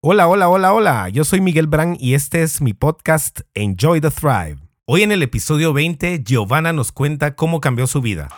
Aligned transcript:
Hola, 0.00 0.28
hola, 0.28 0.48
hola, 0.48 0.72
hola. 0.72 1.08
Yo 1.08 1.24
soy 1.24 1.40
Miguel 1.40 1.66
Brand 1.66 1.96
y 1.98 2.14
este 2.14 2.44
es 2.44 2.60
mi 2.60 2.72
podcast 2.72 3.40
Enjoy 3.54 4.00
the 4.00 4.12
Thrive. 4.12 4.58
Hoy 4.84 5.02
en 5.02 5.10
el 5.10 5.24
episodio 5.24 5.72
20, 5.72 6.22
Giovanna 6.22 6.72
nos 6.72 6.92
cuenta 6.92 7.34
cómo 7.34 7.58
cambió 7.58 7.88
su 7.88 8.00
vida. 8.00 8.28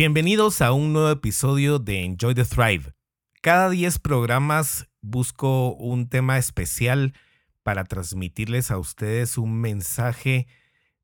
Bienvenidos 0.00 0.62
a 0.62 0.72
un 0.72 0.94
nuevo 0.94 1.10
episodio 1.10 1.78
de 1.78 2.06
Enjoy 2.06 2.34
the 2.34 2.46
Thrive. 2.46 2.94
Cada 3.42 3.68
10 3.68 3.98
programas 3.98 4.88
busco 5.02 5.74
un 5.74 6.08
tema 6.08 6.38
especial 6.38 7.12
para 7.62 7.84
transmitirles 7.84 8.70
a 8.70 8.78
ustedes 8.78 9.36
un 9.36 9.60
mensaje 9.60 10.46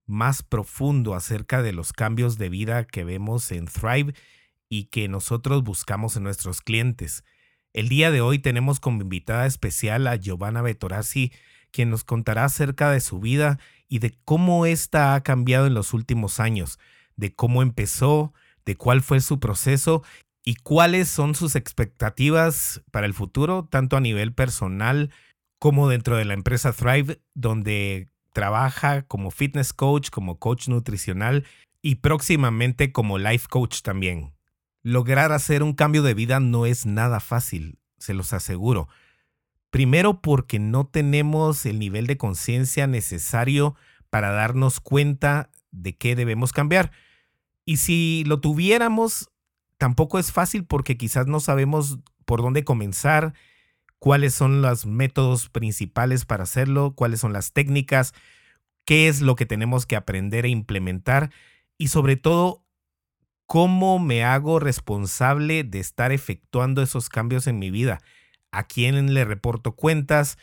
más 0.06 0.42
profundo 0.42 1.14
acerca 1.14 1.61
de 1.61 1.75
los 1.75 1.92
cambios 1.92 2.38
de 2.38 2.48
vida 2.48 2.86
que 2.86 3.05
vemos 3.05 3.53
en 3.53 3.66
Thrive 3.66 4.14
y 4.70 4.84
que 4.84 5.08
nosotros 5.08 5.62
buscamos 5.62 6.16
en 6.16 6.22
nuestros 6.22 6.62
clientes. 6.62 7.22
El 7.75 7.91
día 7.91 8.10
de 8.10 8.22
hoy 8.22 8.38
tenemos 8.38 8.81
como 8.81 9.03
invitada 9.03 9.44
especial 9.44 10.06
a 10.06 10.16
Giovanna 10.16 10.62
Betorazzi, 10.62 11.34
quien 11.70 11.91
nos 11.91 12.03
contará 12.03 12.44
acerca 12.44 12.91
de 12.91 13.00
su 13.00 13.20
vida 13.20 13.58
y 13.88 13.98
de 13.98 14.16
cómo 14.25 14.64
ésta 14.64 15.14
ha 15.14 15.22
cambiado 15.22 15.66
en 15.66 15.75
los 15.75 15.92
últimos 15.92 16.41
años, 16.41 16.78
de 17.16 17.34
cómo 17.34 17.60
empezó, 17.60 18.33
de 18.67 18.77
cuál 18.77 19.00
fue 19.00 19.20
su 19.20 19.41
proceso 19.41 20.03
y 20.45 20.56
cuáles 20.56 21.09
son 21.09 21.34
sus 21.34 21.56
expectativas 21.56 22.83
para 22.91 23.06
el 23.06 23.14
futuro, 23.14 23.67
tanto 23.70 23.97
a 23.97 24.00
nivel 24.00 24.34
personal 24.34 25.11
como 25.59 25.89
dentro 25.89 26.17
de 26.17 26.25
la 26.27 26.34
empresa 26.34 26.72
Thrive, 26.72 27.20
donde 27.34 28.11
trabaja 28.33 29.03
como 29.03 29.31
fitness 29.31 29.72
coach, 29.72 30.11
como 30.11 30.39
coach 30.39 30.69
nutricional 30.69 31.47
y 31.81 31.97
próximamente 31.97 32.92
como 32.92 33.19
life 33.19 33.47
coach 33.48 33.81
también. 33.81 34.34
Lograr 34.83 35.33
hacer 35.33 35.62
un 35.62 35.72
cambio 35.72 36.03
de 36.03 36.14
vida 36.14 36.39
no 36.39 36.67
es 36.67 36.84
nada 36.84 37.20
fácil, 37.20 37.78
se 37.98 38.14
los 38.14 38.33
aseguro. 38.33 38.89
Primero 39.70 40.20
porque 40.20 40.59
no 40.59 40.87
tenemos 40.87 41.67
el 41.67 41.78
nivel 41.78 42.06
de 42.06 42.17
conciencia 42.17 42.87
necesario 42.87 43.75
para 44.11 44.31
darnos 44.31 44.81
cuenta 44.81 45.50
de 45.70 45.97
qué 45.97 46.14
debemos 46.14 46.53
cambiar. 46.53 46.92
Y 47.67 47.77
si 47.77 48.25
lo 48.27 48.41
tuviéramos, 48.41 49.28
tampoco 49.77 50.19
es 50.19 50.33
fácil 50.33 50.64
porque 50.64 50.97
quizás 50.97 51.27
no 51.27 51.41
sabemos 51.41 51.98
por 52.25 52.41
dónde 52.41 52.64
comenzar, 52.64 53.34
cuáles 53.98 54.34
son 54.34 54.62
los 54.62 54.86
métodos 54.86 55.48
principales 55.50 56.25
para 56.25 56.44
hacerlo, 56.44 56.94
cuáles 56.94 57.20
son 57.20 57.33
las 57.33 57.53
técnicas, 57.53 58.14
qué 58.84 59.09
es 59.09 59.20
lo 59.20 59.34
que 59.37 59.47
tenemos 59.47 59.84
que 59.84 59.97
aprender 59.97 60.47
e 60.47 60.50
implementar 60.50 61.31
y 61.77 61.89
sobre 61.89 62.17
todo, 62.17 62.62
cómo 63.47 63.98
me 63.98 64.25
hago 64.25 64.59
responsable 64.59 65.62
de 65.65 65.78
estar 65.78 66.12
efectuando 66.12 66.83
esos 66.83 67.09
cambios 67.09 67.47
en 67.47 67.59
mi 67.59 67.71
vida, 67.71 68.00
a 68.50 68.65
quién 68.65 69.15
le 69.15 69.25
reporto 69.25 69.77
cuentas, 69.77 70.37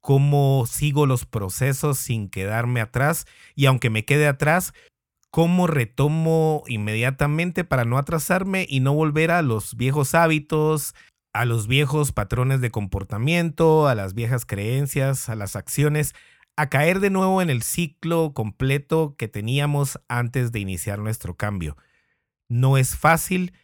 cómo 0.00 0.64
sigo 0.66 1.06
los 1.06 1.26
procesos 1.26 1.98
sin 1.98 2.28
quedarme 2.28 2.80
atrás 2.80 3.26
y 3.54 3.66
aunque 3.66 3.90
me 3.90 4.04
quede 4.04 4.26
atrás, 4.26 4.72
cómo 5.30 5.66
retomo 5.66 6.64
inmediatamente 6.66 7.64
para 7.64 7.84
no 7.84 7.98
atrasarme 7.98 8.66
y 8.68 8.80
no 8.80 8.94
volver 8.94 9.30
a 9.30 9.42
los 9.42 9.76
viejos 9.76 10.14
hábitos, 10.14 10.94
a 11.32 11.44
los 11.44 11.68
viejos 11.68 12.12
patrones 12.12 12.60
de 12.60 12.70
comportamiento, 12.70 13.86
a 13.86 13.94
las 13.94 14.14
viejas 14.14 14.44
creencias, 14.44 15.28
a 15.28 15.36
las 15.36 15.54
acciones, 15.54 16.14
a 16.56 16.68
caer 16.68 17.00
de 17.00 17.10
nuevo 17.10 17.40
en 17.40 17.50
el 17.50 17.62
ciclo 17.62 18.34
completo 18.34 19.14
que 19.16 19.28
teníamos 19.28 20.00
antes 20.08 20.52
de 20.52 20.58
iniciar 20.58 20.98
nuestro 20.98 21.36
cambio. 21.36 21.76
No 22.48 22.76
es 22.76 22.96
fácil, 22.96 23.54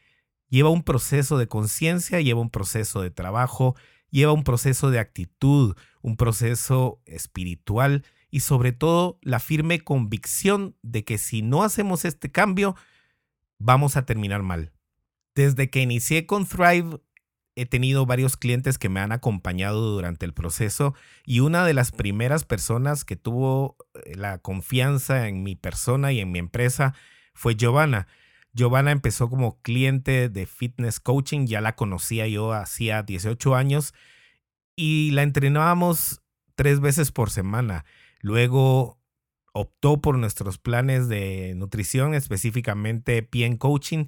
lleva 0.48 0.70
un 0.70 0.84
proceso 0.84 1.36
de 1.36 1.48
conciencia, 1.48 2.20
lleva 2.20 2.40
un 2.40 2.50
proceso 2.50 3.02
de 3.02 3.10
trabajo, 3.10 3.74
lleva 4.10 4.32
un 4.32 4.44
proceso 4.44 4.90
de 4.90 5.00
actitud, 5.00 5.76
un 6.00 6.16
proceso 6.16 7.02
espiritual 7.04 8.04
y 8.30 8.40
sobre 8.40 8.72
todo 8.72 9.18
la 9.22 9.38
firme 9.38 9.80
convicción 9.80 10.76
de 10.82 11.04
que 11.04 11.18
si 11.18 11.42
no 11.42 11.62
hacemos 11.62 12.04
este 12.04 12.30
cambio, 12.30 12.76
vamos 13.58 13.96
a 13.96 14.04
terminar 14.04 14.42
mal. 14.42 14.72
Desde 15.34 15.70
que 15.70 15.82
inicié 15.82 16.26
con 16.26 16.46
Thrive, 16.46 17.00
he 17.56 17.66
tenido 17.66 18.06
varios 18.06 18.36
clientes 18.36 18.78
que 18.78 18.88
me 18.88 19.00
han 19.00 19.12
acompañado 19.12 19.80
durante 19.92 20.26
el 20.26 20.34
proceso 20.34 20.94
y 21.24 21.40
una 21.40 21.64
de 21.64 21.74
las 21.74 21.90
primeras 21.90 22.44
personas 22.44 23.04
que 23.04 23.16
tuvo 23.16 23.76
eh, 23.94 24.14
la 24.14 24.38
confianza 24.38 25.26
en 25.28 25.42
mi 25.42 25.56
persona 25.56 26.12
y 26.12 26.20
en 26.20 26.30
mi 26.30 26.38
empresa 26.38 26.94
fue 27.34 27.56
Giovanna. 27.56 28.06
Giovanna 28.52 28.90
empezó 28.90 29.28
como 29.28 29.60
cliente 29.60 30.28
de 30.28 30.46
fitness 30.46 31.00
coaching, 31.00 31.46
ya 31.46 31.60
la 31.60 31.76
conocía 31.76 32.26
yo 32.26 32.52
hacía 32.52 33.02
18 33.02 33.54
años 33.54 33.94
y 34.76 35.10
la 35.12 35.22
entrenábamos 35.22 36.22
tres 36.54 36.80
veces 36.80 37.10
por 37.12 37.30
semana. 37.30 37.84
Luego 38.26 38.98
optó 39.52 40.00
por 40.00 40.18
nuestros 40.18 40.58
planes 40.58 41.06
de 41.06 41.54
nutrición, 41.54 42.12
específicamente 42.12 43.22
PN 43.22 43.56
Coaching, 43.56 44.06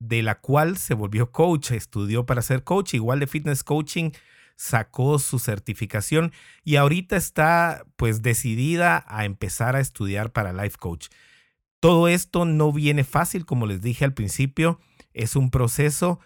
de 0.00 0.24
la 0.24 0.40
cual 0.40 0.78
se 0.78 0.94
volvió 0.94 1.30
coach, 1.30 1.70
estudió 1.70 2.26
para 2.26 2.42
ser 2.42 2.64
coach, 2.64 2.94
igual 2.94 3.20
de 3.20 3.28
fitness 3.28 3.62
coaching, 3.62 4.10
sacó 4.56 5.20
su 5.20 5.38
certificación 5.38 6.32
y 6.64 6.74
ahorita 6.74 7.16
está 7.16 7.86
pues 7.94 8.20
decidida 8.20 9.04
a 9.06 9.26
empezar 9.26 9.76
a 9.76 9.80
estudiar 9.80 10.32
para 10.32 10.52
life 10.52 10.76
coach. 10.76 11.06
Todo 11.78 12.08
esto 12.08 12.44
no 12.44 12.72
viene 12.72 13.04
fácil, 13.04 13.46
como 13.46 13.66
les 13.66 13.80
dije 13.80 14.04
al 14.04 14.12
principio, 14.12 14.80
es 15.14 15.36
un 15.36 15.52
proceso 15.52 16.18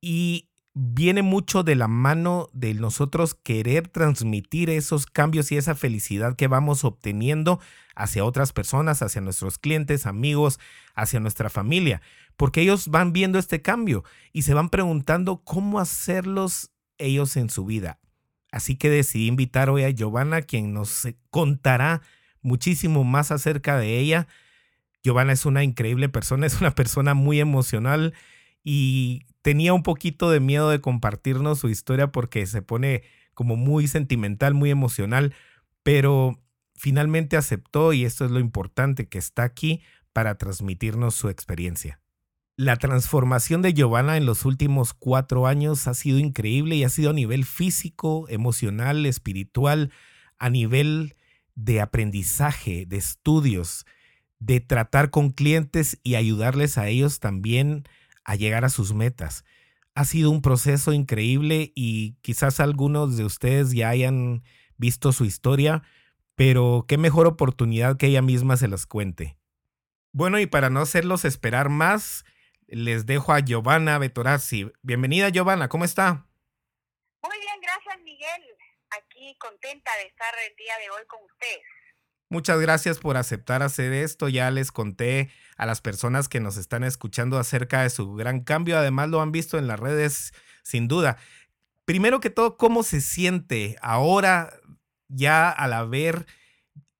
y 0.00 0.49
viene 0.74 1.22
mucho 1.22 1.62
de 1.62 1.74
la 1.74 1.88
mano 1.88 2.48
de 2.52 2.74
nosotros 2.74 3.34
querer 3.34 3.88
transmitir 3.88 4.70
esos 4.70 5.06
cambios 5.06 5.50
y 5.50 5.56
esa 5.56 5.74
felicidad 5.74 6.36
que 6.36 6.46
vamos 6.46 6.84
obteniendo 6.84 7.60
hacia 7.96 8.24
otras 8.24 8.52
personas, 8.52 9.02
hacia 9.02 9.20
nuestros 9.20 9.58
clientes, 9.58 10.06
amigos, 10.06 10.60
hacia 10.94 11.20
nuestra 11.20 11.50
familia, 11.50 12.02
porque 12.36 12.60
ellos 12.62 12.88
van 12.88 13.12
viendo 13.12 13.38
este 13.38 13.62
cambio 13.62 14.04
y 14.32 14.42
se 14.42 14.54
van 14.54 14.70
preguntando 14.70 15.42
cómo 15.44 15.80
hacerlos 15.80 16.70
ellos 16.98 17.36
en 17.36 17.50
su 17.50 17.64
vida. 17.64 17.98
Así 18.52 18.76
que 18.76 18.90
decidí 18.90 19.26
invitar 19.26 19.70
hoy 19.70 19.84
a 19.84 19.90
Giovanna, 19.90 20.42
quien 20.42 20.72
nos 20.72 21.06
contará 21.30 22.02
muchísimo 22.42 23.04
más 23.04 23.30
acerca 23.30 23.78
de 23.78 23.98
ella. 23.98 24.28
Giovanna 25.02 25.32
es 25.32 25.46
una 25.46 25.62
increíble 25.64 26.08
persona, 26.08 26.46
es 26.46 26.60
una 26.60 26.74
persona 26.74 27.14
muy 27.14 27.40
emocional 27.40 28.14
y 28.62 29.26
tenía 29.42 29.72
un 29.72 29.82
poquito 29.82 30.30
de 30.30 30.40
miedo 30.40 30.70
de 30.70 30.80
compartirnos 30.80 31.58
su 31.58 31.68
historia 31.68 32.12
porque 32.12 32.46
se 32.46 32.62
pone 32.62 33.02
como 33.34 33.56
muy 33.56 33.88
sentimental, 33.88 34.54
muy 34.54 34.70
emocional, 34.70 35.34
pero 35.82 36.38
finalmente 36.74 37.36
aceptó 37.36 37.92
y 37.92 38.04
esto 38.04 38.24
es 38.24 38.30
lo 38.30 38.38
importante, 38.38 39.08
que 39.08 39.18
está 39.18 39.44
aquí 39.44 39.82
para 40.12 40.36
transmitirnos 40.36 41.14
su 41.14 41.28
experiencia. 41.28 42.00
La 42.56 42.76
transformación 42.76 43.62
de 43.62 43.72
Giovanna 43.72 44.18
en 44.18 44.26
los 44.26 44.44
últimos 44.44 44.92
cuatro 44.92 45.46
años 45.46 45.86
ha 45.88 45.94
sido 45.94 46.18
increíble 46.18 46.76
y 46.76 46.84
ha 46.84 46.90
sido 46.90 47.10
a 47.10 47.14
nivel 47.14 47.46
físico, 47.46 48.26
emocional, 48.28 49.06
espiritual, 49.06 49.90
a 50.38 50.50
nivel 50.50 51.16
de 51.54 51.80
aprendizaje, 51.80 52.84
de 52.86 52.98
estudios, 52.98 53.86
de 54.38 54.60
tratar 54.60 55.10
con 55.10 55.30
clientes 55.30 55.98
y 56.02 56.16
ayudarles 56.16 56.76
a 56.76 56.88
ellos 56.88 57.20
también 57.20 57.84
a 58.24 58.36
llegar 58.36 58.64
a 58.64 58.70
sus 58.70 58.92
metas. 58.92 59.44
Ha 59.94 60.04
sido 60.04 60.30
un 60.30 60.42
proceso 60.42 60.92
increíble 60.92 61.72
y 61.74 62.14
quizás 62.22 62.60
algunos 62.60 63.16
de 63.16 63.24
ustedes 63.24 63.72
ya 63.72 63.88
hayan 63.88 64.42
visto 64.76 65.12
su 65.12 65.24
historia, 65.24 65.82
pero 66.34 66.84
qué 66.88 66.96
mejor 66.96 67.26
oportunidad 67.26 67.96
que 67.96 68.06
ella 68.06 68.22
misma 68.22 68.56
se 68.56 68.68
las 68.68 68.86
cuente. 68.86 69.36
Bueno, 70.12 70.38
y 70.38 70.46
para 70.46 70.70
no 70.70 70.80
hacerlos 70.80 71.24
esperar 71.24 71.68
más, 71.68 72.24
les 72.66 73.06
dejo 73.06 73.32
a 73.32 73.40
Giovanna 73.40 73.98
Betorazzi. 73.98 74.72
Bienvenida, 74.82 75.28
Giovanna, 75.28 75.68
¿cómo 75.68 75.84
está? 75.84 76.26
Muy 77.22 77.38
bien, 77.38 77.60
gracias, 77.60 78.00
Miguel. 78.02 78.42
Aquí 78.90 79.36
contenta 79.38 79.90
de 79.96 80.06
estar 80.06 80.32
el 80.48 80.56
día 80.56 80.78
de 80.78 80.90
hoy 80.90 81.06
con 81.06 81.20
ustedes. 81.24 81.79
Muchas 82.32 82.60
gracias 82.60 83.00
por 83.00 83.16
aceptar 83.16 83.60
hacer 83.64 83.92
esto. 83.92 84.28
Ya 84.28 84.52
les 84.52 84.70
conté 84.70 85.30
a 85.56 85.66
las 85.66 85.80
personas 85.80 86.28
que 86.28 86.38
nos 86.38 86.56
están 86.56 86.84
escuchando 86.84 87.38
acerca 87.38 87.82
de 87.82 87.90
su 87.90 88.14
gran 88.14 88.44
cambio. 88.44 88.78
Además 88.78 89.08
lo 89.08 89.20
han 89.20 89.32
visto 89.32 89.58
en 89.58 89.66
las 89.66 89.80
redes 89.80 90.32
sin 90.62 90.86
duda. 90.86 91.16
Primero 91.84 92.20
que 92.20 92.30
todo, 92.30 92.56
¿cómo 92.56 92.84
se 92.84 93.00
siente 93.00 93.76
ahora 93.82 94.52
ya 95.08 95.50
al 95.50 95.72
haber 95.72 96.26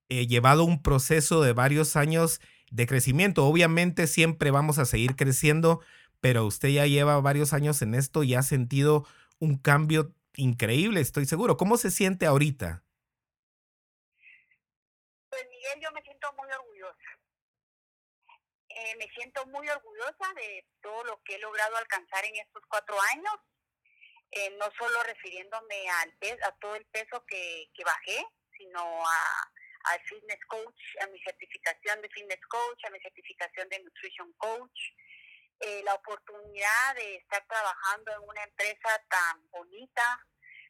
eh, 0.09 0.27
llevado 0.27 0.65
un 0.65 0.83
proceso 0.83 1.41
de 1.43 1.53
varios 1.53 1.95
años 1.95 2.41
de 2.73 2.89
crecimiento? 2.89 3.47
Obviamente 3.47 4.09
siempre 4.09 4.51
vamos 4.51 4.79
a 4.79 4.85
seguir 4.85 5.15
creciendo, 5.15 5.81
pero 6.21 6.45
usted 6.45 6.71
ya 6.71 6.87
lleva 6.87 7.21
varios 7.21 7.53
años 7.53 7.83
en 7.83 7.95
esto 7.95 8.25
y 8.25 8.35
ha 8.35 8.43
sentido 8.43 9.07
un 9.39 9.59
cambio 9.59 10.13
increíble, 10.35 11.01
estoy 11.01 11.25
seguro. 11.25 11.57
¿Cómo 11.57 11.77
se 11.77 11.93
siente 11.93 12.27
ahorita? 12.27 12.83
Miguel, 15.61 15.81
yo 15.83 15.93
me 15.93 16.03
siento 16.03 16.33
muy 16.33 16.51
orgullosa. 16.51 17.19
Eh, 18.71 18.97
me 18.97 19.07
siento 19.13 19.45
muy 19.47 19.69
orgullosa 19.69 20.33
de 20.37 20.67
todo 20.81 21.05
lo 21.05 21.23
que 21.23 21.35
he 21.35 21.39
logrado 21.39 21.77
alcanzar 21.77 22.25
en 22.25 22.37
estos 22.37 22.63
cuatro 22.67 22.97
años, 23.13 23.35
eh, 24.31 24.57
no 24.59 24.71
solo 24.79 25.03
refiriéndome 25.03 25.91
al 25.91 26.17
a 26.45 26.53
todo 26.61 26.77
el 26.77 26.87
peso 26.87 27.23
que, 27.27 27.69
que 27.75 27.85
bajé, 27.85 28.25
sino 28.57 28.81
a, 28.81 29.53
al 29.93 30.01
fitness 30.05 30.41
coach, 30.47 30.81
a 31.03 31.07
mi 31.09 31.21
certificación 31.21 32.01
de 32.01 32.09
fitness 32.09 32.47
coach, 32.47 32.85
a 32.87 32.91
mi 32.91 33.01
certificación 33.01 33.69
de 33.69 33.81
nutrition 33.81 34.33
coach, 34.39 34.81
eh, 35.61 35.83
la 35.85 35.95
oportunidad 35.95 36.95
de 36.95 37.17
estar 37.17 37.45
trabajando 37.47 38.13
en 38.13 38.29
una 38.29 38.45
empresa 38.45 39.05
tan 39.11 39.51
bonita, 39.51 40.27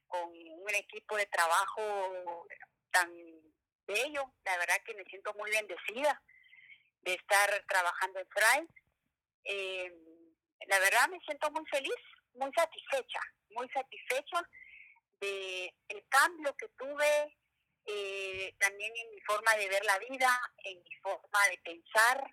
con 0.09 0.31
un 0.31 0.75
equipo 0.75 1.17
de 1.17 1.27
trabajo 1.27 2.49
tan 2.91 3.09
bello. 3.91 4.33
La 4.45 4.57
verdad 4.59 4.77
que 4.85 4.95
me 4.95 5.05
siento 5.05 5.33
muy 5.35 5.51
bendecida 5.51 6.23
de 7.03 7.15
estar 7.15 7.65
trabajando 7.69 8.21
en 8.21 8.29
Thrive. 8.29 8.69
Eh, 9.45 9.93
la 10.67 10.79
verdad 10.79 11.09
me 11.09 11.21
siento 11.21 11.51
muy 11.51 11.65
feliz, 11.67 12.01
muy 12.35 12.53
satisfecha, 12.53 13.21
muy 13.51 13.69
satisfecha 13.71 14.43
de 15.21 15.75
el 15.89 16.05
cambio 16.09 16.55
que 16.57 16.69
tuve 16.79 17.39
eh, 17.87 18.55
también 18.59 18.93
en 18.97 19.11
mi 19.11 19.21
forma 19.23 19.55
de 19.57 19.69
ver 19.69 19.85
la 19.85 19.99
vida, 19.99 20.41
en 20.65 20.83
mi 20.83 20.95
forma 21.03 21.49
de 21.51 21.59
pensar. 21.59 22.31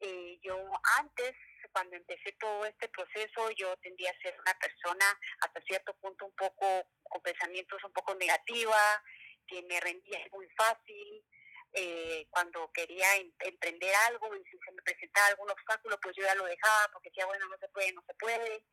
Eh, 0.00 0.38
yo 0.42 0.56
antes 0.98 1.34
cuando 1.72 1.96
empecé 1.96 2.32
todo 2.38 2.64
este 2.64 2.88
proceso 2.88 3.50
yo 3.50 3.76
tendía 3.78 4.10
a 4.10 4.22
ser 4.22 4.34
una 4.40 4.54
persona 4.54 5.04
hasta 5.40 5.60
cierto 5.62 5.92
punto 5.94 6.26
un 6.26 6.34
poco 6.36 6.86
con 7.02 7.20
pensamientos 7.20 7.82
un 7.84 7.92
poco 7.92 8.14
negativa, 8.14 9.02
que 9.48 9.62
me 9.62 9.80
rendía 9.80 10.20
muy 10.30 10.48
fácil. 10.50 11.24
Eh, 11.72 12.26
cuando 12.30 12.70
quería 12.72 13.16
em, 13.16 13.30
emprender 13.40 13.94
algo 14.08 14.34
y 14.34 14.42
si 14.44 14.58
se 14.58 14.72
me 14.72 14.82
presentaba 14.82 15.26
algún 15.26 15.50
obstáculo, 15.50 15.98
pues 16.00 16.16
yo 16.16 16.22
ya 16.24 16.34
lo 16.34 16.44
dejaba 16.46 16.88
porque 16.92 17.10
decía, 17.10 17.26
bueno, 17.26 17.46
no 17.46 17.58
se 17.58 17.68
puede, 17.68 17.92
no 17.92 18.02
se 18.06 18.14
puede. 18.14 18.64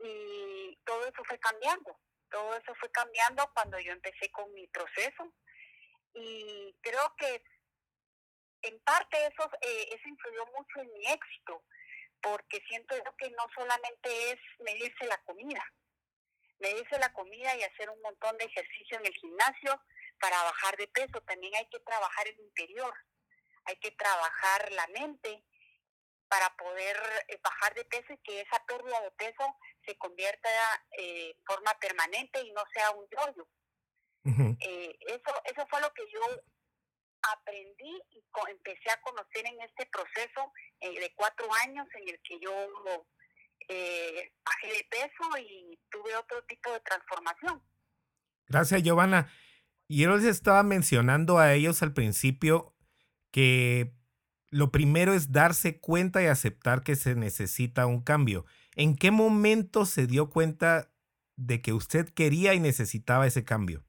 Y 0.00 0.78
todo 0.84 1.06
eso 1.06 1.24
fue 1.24 1.38
cambiando, 1.38 1.98
todo 2.30 2.56
eso 2.56 2.74
fue 2.76 2.90
cambiando 2.90 3.50
cuando 3.54 3.78
yo 3.80 3.92
empecé 3.92 4.30
con 4.30 4.52
mi 4.52 4.66
proceso. 4.68 5.32
Y 6.14 6.76
creo 6.82 7.14
que 7.16 7.42
en 8.62 8.80
parte 8.80 9.16
eso, 9.26 9.50
eh, 9.60 9.88
eso 9.90 10.08
influyó 10.08 10.46
mucho 10.46 10.80
en 10.80 10.92
mi 10.92 11.06
éxito, 11.06 11.64
porque 12.20 12.62
siento 12.66 12.96
yo 12.96 13.16
que 13.16 13.30
no 13.30 13.46
solamente 13.54 14.32
es 14.32 14.38
medirse 14.60 15.04
la 15.06 15.18
comida, 15.24 15.64
medirse 16.64 16.98
la 16.98 17.12
comida 17.12 17.54
y 17.56 17.62
hacer 17.62 17.90
un 17.90 18.00
montón 18.00 18.36
de 18.38 18.46
ejercicio 18.46 18.98
en 18.98 19.06
el 19.06 19.14
gimnasio 19.14 19.80
para 20.18 20.42
bajar 20.42 20.76
de 20.76 20.88
peso, 20.88 21.20
también 21.22 21.54
hay 21.56 21.68
que 21.68 21.80
trabajar 21.80 22.26
el 22.26 22.40
interior, 22.40 22.94
hay 23.66 23.76
que 23.76 23.90
trabajar 23.92 24.72
la 24.72 24.86
mente 24.88 25.44
para 26.28 26.48
poder 26.56 26.96
eh, 27.28 27.38
bajar 27.42 27.74
de 27.74 27.84
peso 27.84 28.12
y 28.12 28.18
que 28.18 28.40
esa 28.40 28.64
pérdida 28.66 29.00
de 29.02 29.10
peso 29.12 29.44
se 29.84 29.96
convierta 29.98 30.48
en 30.92 31.30
eh, 31.30 31.36
forma 31.46 31.72
permanente 31.78 32.40
y 32.40 32.52
no 32.52 32.62
sea 32.72 32.90
un 32.92 33.06
yoyo. 33.08 33.46
eh, 34.60 34.96
eso, 35.00 35.32
eso 35.44 35.66
fue 35.68 35.80
lo 35.82 35.92
que 35.92 36.04
yo 36.10 36.20
aprendí 37.32 38.02
y 38.10 38.24
empecé 38.48 38.90
a 38.90 39.00
conocer 39.02 39.46
en 39.46 39.60
este 39.62 39.86
proceso 39.86 40.52
eh, 40.80 41.00
de 41.00 41.12
cuatro 41.14 41.46
años 41.62 41.86
en 41.94 42.08
el 42.08 42.20
que 42.22 42.38
yo 42.40 43.06
eh, 43.68 44.32
bajé 44.44 44.68
de 44.68 44.86
peso 44.90 45.38
y 45.38 45.78
tuve 45.90 46.16
otro 46.16 46.42
tipo 46.44 46.72
de 46.72 46.80
transformación. 46.80 47.62
Gracias, 48.46 48.82
Giovanna. 48.82 49.30
Y 49.88 50.02
yo 50.02 50.16
les 50.16 50.24
estaba 50.24 50.62
mencionando 50.62 51.38
a 51.38 51.52
ellos 51.54 51.82
al 51.82 51.92
principio 51.92 52.74
que 53.30 53.92
lo 54.50 54.70
primero 54.70 55.12
es 55.14 55.32
darse 55.32 55.80
cuenta 55.80 56.22
y 56.22 56.26
aceptar 56.26 56.82
que 56.82 56.96
se 56.96 57.14
necesita 57.14 57.86
un 57.86 58.02
cambio. 58.02 58.46
¿En 58.76 58.96
qué 58.96 59.10
momento 59.10 59.84
se 59.84 60.06
dio 60.06 60.30
cuenta 60.30 60.92
de 61.36 61.60
que 61.60 61.72
usted 61.72 62.08
quería 62.14 62.54
y 62.54 62.60
necesitaba 62.60 63.26
ese 63.26 63.44
cambio? 63.44 63.84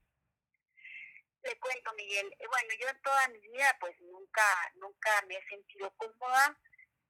Le 1.44 1.56
cuento, 1.60 1.90
Miguel. 1.96 2.26
Eh, 2.38 2.46
bueno, 2.48 2.68
yo 2.80 2.88
en 2.88 3.02
toda 3.02 3.28
mi 3.28 3.40
vida, 3.40 3.76
pues 3.78 3.94
nunca, 4.00 4.42
nunca 4.74 5.10
me 5.28 5.36
he 5.36 5.48
sentido 5.48 5.94
cómoda 5.96 6.58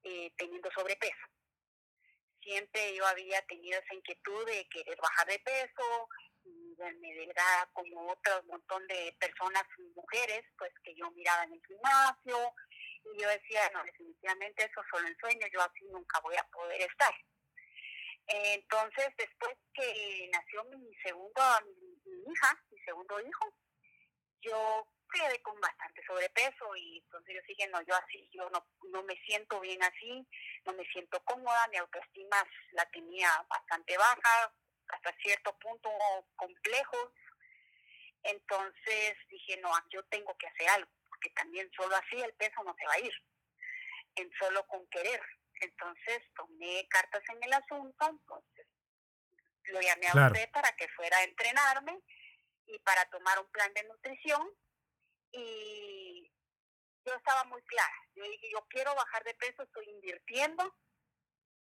eh, 0.02 0.30
teniendo 0.36 0.70
sobrepeso. 0.72 1.26
Siempre 2.46 2.94
yo 2.94 3.04
había 3.04 3.42
tenido 3.46 3.80
esa 3.80 3.92
inquietud 3.92 4.46
de 4.46 4.68
querer 4.68 4.96
bajar 5.02 5.26
de 5.26 5.40
peso, 5.40 6.08
y 6.44 6.76
verme 6.76 7.12
delgada 7.12 7.68
como 7.72 8.12
otro 8.12 8.40
montón 8.44 8.86
de 8.86 9.16
personas, 9.18 9.64
mujeres, 9.96 10.44
pues 10.56 10.72
que 10.84 10.94
yo 10.94 11.10
miraba 11.10 11.42
en 11.42 11.54
el 11.54 11.66
gimnasio, 11.66 12.54
y 13.02 13.20
yo 13.20 13.28
decía, 13.28 13.68
no, 13.74 13.82
definitivamente 13.82 14.64
eso 14.64 14.80
solo 14.88 15.08
en 15.08 15.16
sueño, 15.18 15.44
yo 15.52 15.60
así 15.60 15.86
nunca 15.86 16.20
voy 16.20 16.36
a 16.36 16.44
poder 16.44 16.82
estar. 16.82 17.12
Entonces, 18.28 19.08
después 19.18 19.56
que 19.74 20.30
nació 20.32 20.62
mi 20.66 20.94
segundo, 21.02 21.42
mi 21.64 22.32
hija, 22.32 22.64
mi 22.70 22.78
segundo 22.78 23.20
hijo, 23.20 23.52
yo 24.40 24.86
quedé 25.08 25.40
con 25.42 25.60
bastante 25.60 26.02
sobrepeso 26.06 26.76
y 26.76 26.98
entonces 26.98 27.34
yo 27.34 27.40
dije, 27.48 27.68
no, 27.68 27.80
yo 27.82 27.94
así, 27.94 28.28
yo 28.32 28.48
no, 28.50 28.66
no 28.90 29.02
me 29.02 29.16
siento 29.26 29.60
bien 29.60 29.82
así, 29.82 30.26
no 30.64 30.72
me 30.72 30.84
siento 30.86 31.22
cómoda, 31.24 31.68
mi 31.68 31.76
autoestima 31.76 32.36
la 32.72 32.84
tenía 32.90 33.30
bastante 33.48 33.96
baja, 33.96 34.52
hasta 34.88 35.12
cierto 35.22 35.56
punto 35.58 35.90
complejo. 36.36 37.12
Entonces 38.22 39.16
dije, 39.28 39.56
no, 39.58 39.70
yo 39.90 40.02
tengo 40.04 40.36
que 40.36 40.46
hacer 40.48 40.68
algo, 40.70 40.90
porque 41.08 41.30
también 41.30 41.70
solo 41.76 41.94
así 41.96 42.20
el 42.20 42.34
peso 42.34 42.62
no 42.64 42.74
se 42.78 42.86
va 42.86 42.94
a 42.94 43.00
ir, 43.00 43.12
en 44.16 44.30
solo 44.38 44.66
con 44.66 44.86
querer. 44.88 45.20
Entonces 45.60 46.22
tomé 46.34 46.86
cartas 46.88 47.22
en 47.28 47.42
el 47.42 47.52
asunto, 47.52 48.08
entonces 48.08 48.66
lo 49.64 49.80
llamé 49.80 50.08
a 50.08 50.26
usted 50.26 50.50
para 50.50 50.72
que 50.76 50.88
fuera 50.88 51.16
a 51.18 51.24
entrenarme 51.24 51.98
y 52.66 52.78
para 52.80 53.04
tomar 53.06 53.38
un 53.38 53.50
plan 53.50 53.72
de 53.74 53.84
nutrición 53.84 54.50
y 55.36 56.30
yo 57.04 57.14
estaba 57.14 57.44
muy 57.44 57.62
clara. 57.62 57.96
Yo 58.14 58.24
dije, 58.24 58.48
yo 58.52 58.66
quiero 58.68 58.94
bajar 58.94 59.22
de 59.24 59.34
peso, 59.34 59.62
estoy 59.62 59.88
invirtiendo 59.90 60.74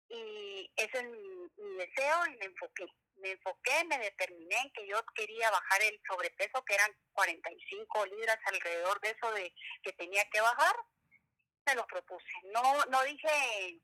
y 0.10 0.72
ese 0.76 0.98
es 1.00 1.04
mi, 1.04 1.50
deseo 1.78 2.26
y 2.28 2.38
me 2.38 2.46
enfoqué. 2.46 2.86
Me 3.18 3.32
enfoqué, 3.32 3.84
me 3.86 3.98
determiné 3.98 4.56
en 4.62 4.72
que 4.74 4.88
yo 4.88 5.04
quería 5.16 5.50
bajar 5.50 5.82
el 5.82 6.00
sobrepeso, 6.08 6.64
que 6.64 6.76
eran 6.76 6.96
45 7.14 8.06
libras 8.06 8.38
alrededor 8.46 9.00
de 9.02 9.10
eso 9.10 9.32
de 9.32 9.54
que 9.82 9.92
tenía 9.94 10.24
que 10.30 10.40
bajar. 10.40 10.76
Me 11.66 11.76
lo 11.76 11.86
propuse. 11.88 12.32
No, 12.54 12.86
no 12.86 13.04
dije 13.04 13.82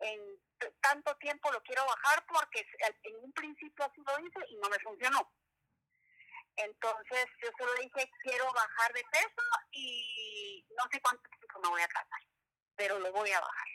en 0.00 0.40
tanto 0.80 1.14
tiempo 1.16 1.52
lo 1.52 1.62
quiero 1.62 1.84
bajar 1.86 2.24
porque 2.26 2.66
en 3.02 3.16
un 3.16 3.32
principio 3.32 3.84
así 3.84 4.02
lo 4.04 4.18
hice 4.26 4.40
y 4.48 4.56
no 4.56 4.68
me 4.68 4.78
funcionó. 4.80 5.30
Entonces 6.64 7.26
yo 7.42 7.48
solo 7.58 7.72
dije, 7.80 8.10
quiero 8.22 8.44
bajar 8.52 8.92
de 8.92 9.04
peso 9.10 9.42
y 9.72 10.64
no 10.76 10.84
sé 10.90 11.00
cuánto 11.00 11.22
tiempo 11.30 11.60
me 11.62 11.68
voy 11.68 11.82
a 11.82 11.88
tratar, 11.88 12.20
pero 12.76 12.98
lo 12.98 13.12
voy 13.12 13.30
a 13.30 13.40
bajar. 13.40 13.68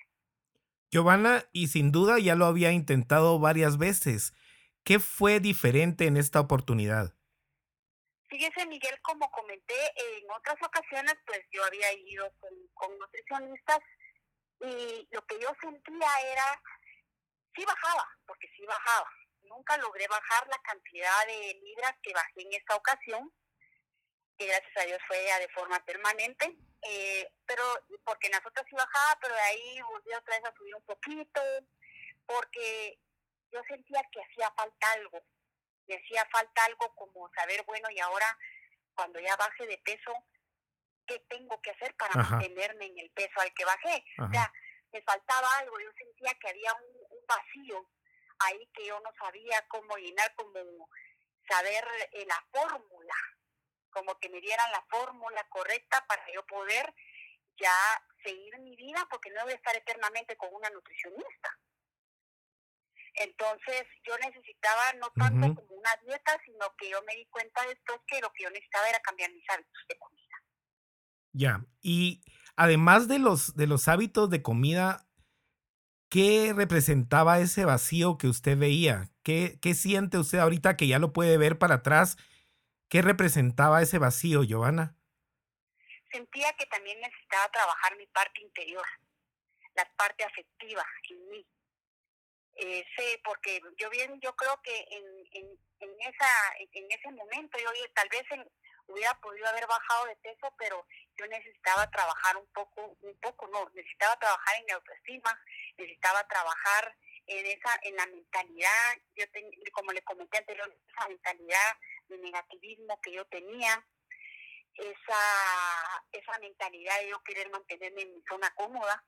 Giovanna, 0.92 1.46
y 1.51 1.68
sin 1.68 1.92
duda 1.92 2.20
ya 2.20 2.36
lo 2.36 2.46
había 2.46 2.72
intentado 2.72 3.39
varias 3.39 3.77
veces. 3.77 4.34
¿Qué 4.84 5.00
fue 5.00 5.39
diferente 5.39 6.06
en 6.06 6.15
esta 6.15 6.39
oportunidad? 6.39 7.15
Fíjese, 8.30 8.65
Miguel, 8.68 9.00
como 9.01 9.30
comenté, 9.32 9.74
en 9.96 10.30
otras 10.32 10.58
ocasiones, 10.62 11.15
pues 11.25 11.42
yo 11.51 11.63
había 11.65 11.92
ido 11.94 12.32
con, 12.39 12.51
con 12.74 12.98
nutricionistas 13.00 13.80
y 14.62 15.08
lo 15.12 15.25
que 15.25 15.39
yo 15.39 15.50
sentía 15.62 16.08
era, 16.32 16.62
sí 17.56 17.63
bajaba, 17.65 18.08
porque 18.25 18.48
sí 18.56 18.65
bajaba, 18.65 19.10
nunca 19.46 19.78
logré 19.78 20.08
bajar 20.08 20.48
la 20.48 20.58
cantidad 20.60 21.25
de 21.28 21.60
libras 21.64 21.96
que 22.02 22.14
bajé 22.14 22.42
en 22.42 22.54
esta 22.54 22.75
ocasión, 22.75 23.34
que 24.38 24.48
gracias 24.48 24.78
a 24.78 24.86
Dios 24.86 25.00
fue 25.08 25.24
ya 25.25 25.40
de 25.40 25.50
forma 25.50 25.84
permanente, 25.86 26.58
eh, 26.82 27.32
pero 27.46 27.64
porque 28.04 28.28
en 28.28 28.34
las 28.34 28.46
otras 28.46 28.66
sí 28.70 28.75
bajaba, 28.75 29.18
pero 29.22 29.34
de 29.34 29.42
ahí 29.42 29.82
volví 29.82 30.14
otra 30.14 30.36
vez 30.38 30.46
a 30.46 30.56
subir 30.56 30.75
un 30.75 30.84
poquito, 30.84 31.42
porque 32.25 33.00
yo 33.52 33.62
sentía 33.68 34.02
que 34.12 34.22
hacía 34.22 34.52
falta 34.52 34.92
algo, 34.92 35.24
me 35.88 35.96
hacía 35.96 36.28
falta 36.32 36.66
algo 36.66 36.94
como 36.96 37.30
saber, 37.34 37.64
bueno, 37.66 37.90
y 37.92 38.00
ahora 38.00 38.38
cuando 38.96 39.20
ya 39.20 39.36
baje 39.36 39.68
de 39.68 39.78
peso, 39.80 40.14
¿qué 41.06 41.20
tengo 41.30 41.62
que 41.62 41.72
hacer 41.72 41.96
para 41.96 42.16
mantenerme 42.16 42.86
en 42.86 43.00
el 43.00 43.12
peso 43.12 43.40
al 43.40 43.54
que 43.54 43.66
bajé? 43.66 44.04
O 44.20 44.30
sea, 44.32 44.52
me 44.92 45.02
faltaba 45.02 45.48
algo, 45.58 45.80
yo 45.80 45.92
sentía 45.98 46.34
que 46.36 46.50
había 46.50 46.74
un, 46.74 46.96
vacío 47.28 47.90
ahí 48.39 48.70
que 48.74 48.86
yo 48.86 49.00
no 49.00 49.12
sabía 49.20 49.65
cómo 49.68 49.96
llenar, 49.98 50.34
como 50.36 50.89
saber 51.48 51.86
eh, 52.12 52.25
la 52.25 52.46
fórmula, 52.51 53.15
como 53.89 54.18
que 54.20 54.30
me 54.30 54.42
dieran 54.42 54.72
la 54.72 54.86
fórmula 54.89 55.48
correcta 55.50 56.06
para 56.08 56.24
yo 56.34 56.46
poder 56.46 56.94
ya 57.58 57.74
seguir 58.24 58.60
mi 58.60 58.75
vida, 58.75 59.08
porque 59.10 59.32
no 59.32 59.44
voy 59.44 59.54
a 59.54 59.56
estar 59.56 59.75
eternamente 59.75 60.36
con 60.36 60.54
una 60.54 60.70
nutricionista. 60.70 61.58
Entonces 63.15 63.86
yo 64.06 64.18
necesitaba 64.18 64.94
no 65.00 65.10
tanto 65.12 65.56
como 65.56 65.75
una 65.75 65.96
dieta, 66.06 66.38
sino 66.46 66.75
que 66.77 66.89
yo 66.89 67.01
me 67.04 67.15
di 67.15 67.25
cuenta 67.27 67.65
después 67.65 68.00
que 68.08 68.20
lo 68.20 68.32
que 68.34 68.44
yo 68.44 68.50
necesitaba 68.50 68.89
era 68.89 69.00
cambiar 69.00 69.32
mis 69.32 69.50
hábitos 69.50 69.86
de 69.88 69.98
comida. 69.98 70.36
Ya, 71.32 71.65
y 71.82 72.24
además 72.58 73.08
de 73.08 73.20
los, 73.20 73.56
de 73.56 73.68
los 73.68 73.88
hábitos 73.88 74.30
de 74.30 74.42
comida, 74.42 75.05
¿qué 76.15 76.53
representaba 76.55 77.39
ese 77.39 77.65
vacío 77.65 78.17
que 78.17 78.27
usted 78.27 78.57
veía? 78.57 79.10
¿Qué, 79.22 79.60
¿Qué 79.62 79.74
siente 79.74 80.17
usted 80.17 80.39
ahorita 80.39 80.77
que 80.77 80.88
ya 80.88 80.98
lo 80.98 81.12
puede 81.12 81.38
ver 81.38 81.57
para 81.60 81.75
atrás? 81.75 82.15
¿Qué 82.88 83.01
representaba 83.01 83.81
ese 83.81 84.00
vacío, 84.00 84.41
Giovanna? 84.43 84.95
Sentía 86.13 86.53
que 86.53 86.67
también 86.67 87.01
necesitaba 87.01 87.50
trabajar 87.50 87.98
mi 87.98 88.07
parte 88.07 88.39
interior, 88.39 88.86
la 89.75 89.84
parte 89.98 90.24
afectiva 90.24 90.86
en 91.10 91.27
mí 91.27 91.45
eh, 92.55 92.86
sé, 92.95 93.19
porque 93.24 93.60
yo 93.77 93.89
bien, 93.89 94.17
yo 94.22 94.34
creo 94.36 94.62
que 94.62 94.88
en, 94.89 95.03
en, 95.34 95.60
en, 95.81 95.89
esa, 96.00 96.29
en 96.60 96.89
ese 96.89 97.12
momento 97.12 97.57
yo 97.60 97.69
tal 97.93 98.07
vez 98.07 98.24
hubiera 98.88 99.13
podido 99.19 99.48
haber 99.48 99.67
bajado 99.67 100.05
de 100.05 100.15
peso, 100.17 100.53
pero 100.57 100.86
yo 101.17 101.27
necesitaba 101.27 101.89
trabajar 101.91 102.38
un 102.38 102.48
poco, 102.53 102.98
un 103.01 103.19
poco 103.19 103.48
no, 103.48 103.69
necesitaba 103.74 104.17
trabajar 104.17 104.55
en 104.60 104.65
mi 104.65 104.72
autoestima, 104.72 105.38
necesitaba 105.77 106.27
trabajar 106.27 106.96
en 107.27 107.46
esa, 107.46 107.79
en 107.84 107.96
la 107.96 108.05
mentalidad, 108.08 108.98
yo 109.15 109.25
como 109.74 109.91
le 109.91 110.01
comenté 110.03 110.38
anteriormente, 110.38 110.84
esa 110.91 111.08
mentalidad 111.08 111.77
de 112.08 112.17
negativismo 112.20 113.00
que 113.01 113.13
yo 113.13 113.25
tenía, 113.25 113.86
esa, 114.75 116.03
esa 116.12 116.39
mentalidad 116.39 117.00
de 117.00 117.10
yo 117.10 117.24
querer 117.24 117.50
mantenerme 117.50 118.03
en 118.03 118.13
mi 118.13 118.22
zona 118.29 118.53
cómoda 118.55 119.03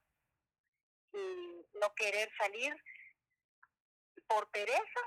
y 1.13 1.65
no 1.79 1.93
querer 1.95 2.31
salir 2.37 2.73
por 4.27 4.49
pereza 4.49 5.01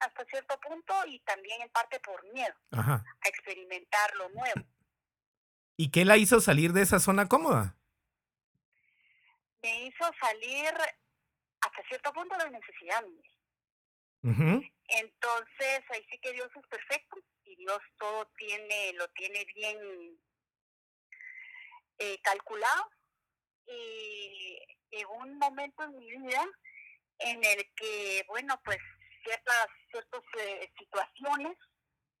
hasta 0.00 0.24
cierto 0.26 0.58
punto 0.60 0.94
y 1.06 1.20
también 1.20 1.62
en 1.62 1.70
parte 1.70 2.00
por 2.00 2.24
miedo 2.32 2.54
a 2.72 3.02
experimentar 3.24 4.14
lo 4.16 4.28
nuevo. 4.30 4.62
¿Y 5.76 5.90
qué 5.90 6.04
la 6.04 6.16
hizo 6.16 6.40
salir 6.40 6.72
de 6.72 6.82
esa 6.82 6.98
zona 6.98 7.28
cómoda? 7.28 7.76
Me 9.62 9.84
hizo 9.84 10.04
salir 10.20 10.72
hasta 11.60 11.82
cierto 11.88 12.12
punto 12.12 12.36
de 12.38 12.50
necesidad. 12.50 13.04
Entonces, 14.22 15.84
ahí 15.90 16.06
sí 16.10 16.18
que 16.18 16.32
Dios 16.32 16.50
es 16.54 16.66
perfecto 16.66 17.18
y 17.44 17.56
Dios 17.56 17.78
todo 17.98 18.26
tiene, 18.36 18.92
lo 18.94 19.08
tiene 19.08 19.44
bien 19.54 20.20
eh, 21.98 22.20
calculado. 22.22 22.90
Y 23.66 24.58
en 24.90 25.06
un 25.08 25.38
momento 25.38 25.84
en 25.84 25.96
mi 25.98 26.10
vida 26.10 26.44
en 27.18 27.44
el 27.44 27.70
que, 27.74 28.24
bueno, 28.28 28.60
pues 28.64 28.78
ciertas, 29.22 29.66
ciertas 29.90 30.22
eh, 30.38 30.72
situaciones 30.78 31.56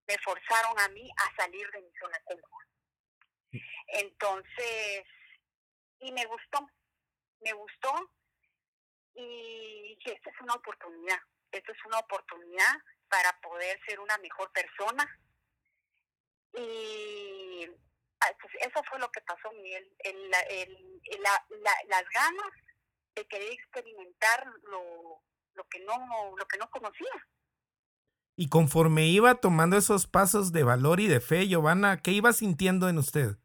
me 0.06 0.18
forzaron 0.18 0.78
a 0.78 0.88
mí 0.88 1.08
a 1.16 1.36
salir 1.36 1.70
de 1.70 1.82
mi 1.82 1.92
zona 2.00 2.20
cómoda. 2.24 2.66
Entonces, 3.88 5.04
y 6.00 6.12
me 6.12 6.24
gustó, 6.26 6.70
me 7.40 7.52
gustó 7.52 8.10
y 9.14 9.94
dije, 9.96 10.14
esta 10.14 10.30
es 10.30 10.40
una 10.40 10.54
oportunidad, 10.54 11.18
esta 11.52 11.72
es 11.72 11.78
una 11.86 11.98
oportunidad 11.98 12.76
para 13.08 13.38
poder 13.40 13.80
ser 13.86 14.00
una 14.00 14.16
mejor 14.18 14.50
persona. 14.52 15.04
Y 16.54 17.66
ah, 18.20 18.32
pues, 18.40 18.54
eso 18.60 18.82
fue 18.88 18.98
lo 18.98 19.10
que 19.10 19.20
pasó, 19.22 19.50
Miguel, 19.52 19.90
el, 19.98 20.30
el, 20.50 21.22
la, 21.22 21.44
las 21.88 22.04
ganas 22.10 22.52
de 23.14 23.26
querer 23.26 23.52
experimentar 23.52 24.46
lo, 24.64 25.22
lo 25.54 25.64
que 25.68 25.80
no 25.80 26.36
lo 26.36 26.46
que 26.46 26.58
no 26.58 26.70
conocía. 26.70 27.28
Y 28.36 28.48
conforme 28.48 29.06
iba 29.06 29.34
tomando 29.34 29.76
esos 29.76 30.06
pasos 30.06 30.52
de 30.52 30.62
valor 30.62 31.00
y 31.00 31.08
de 31.08 31.20
fe, 31.20 31.48
Giovanna, 31.48 32.00
¿qué 32.00 32.12
iba 32.12 32.32
sintiendo 32.32 32.88
en 32.88 32.98
usted? 32.98 33.36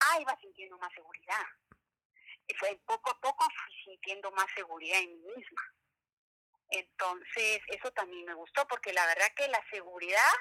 Ah, 0.00 0.20
iba 0.20 0.36
sintiendo 0.40 0.76
más 0.76 0.92
seguridad. 0.92 1.42
Fue 2.58 2.76
poco 2.84 3.10
a 3.10 3.20
poco 3.20 3.44
fui 3.44 3.74
sintiendo 3.84 4.30
más 4.32 4.46
seguridad 4.54 5.00
en 5.00 5.12
mí 5.12 5.32
misma. 5.36 5.62
Entonces, 6.70 7.60
eso 7.68 7.90
también 7.92 8.24
me 8.26 8.34
gustó, 8.34 8.66
porque 8.66 8.92
la 8.92 9.06
verdad 9.06 9.32
que 9.36 9.48
la 9.48 9.64
seguridad, 9.70 10.32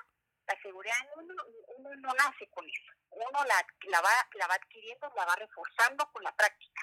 la 0.45 0.61
seguridad 0.61 0.95
uno, 1.15 1.33
uno 1.77 1.89
no 1.95 2.13
nace 2.13 2.49
con 2.49 2.65
eso. 2.67 2.91
Uno 3.09 3.43
la, 3.45 3.65
la, 3.89 4.01
va, 4.01 4.09
la 4.33 4.47
va 4.47 4.55
adquiriendo, 4.55 5.11
la 5.15 5.25
va 5.25 5.35
reforzando 5.35 6.09
con 6.11 6.23
la 6.23 6.35
práctica. 6.35 6.81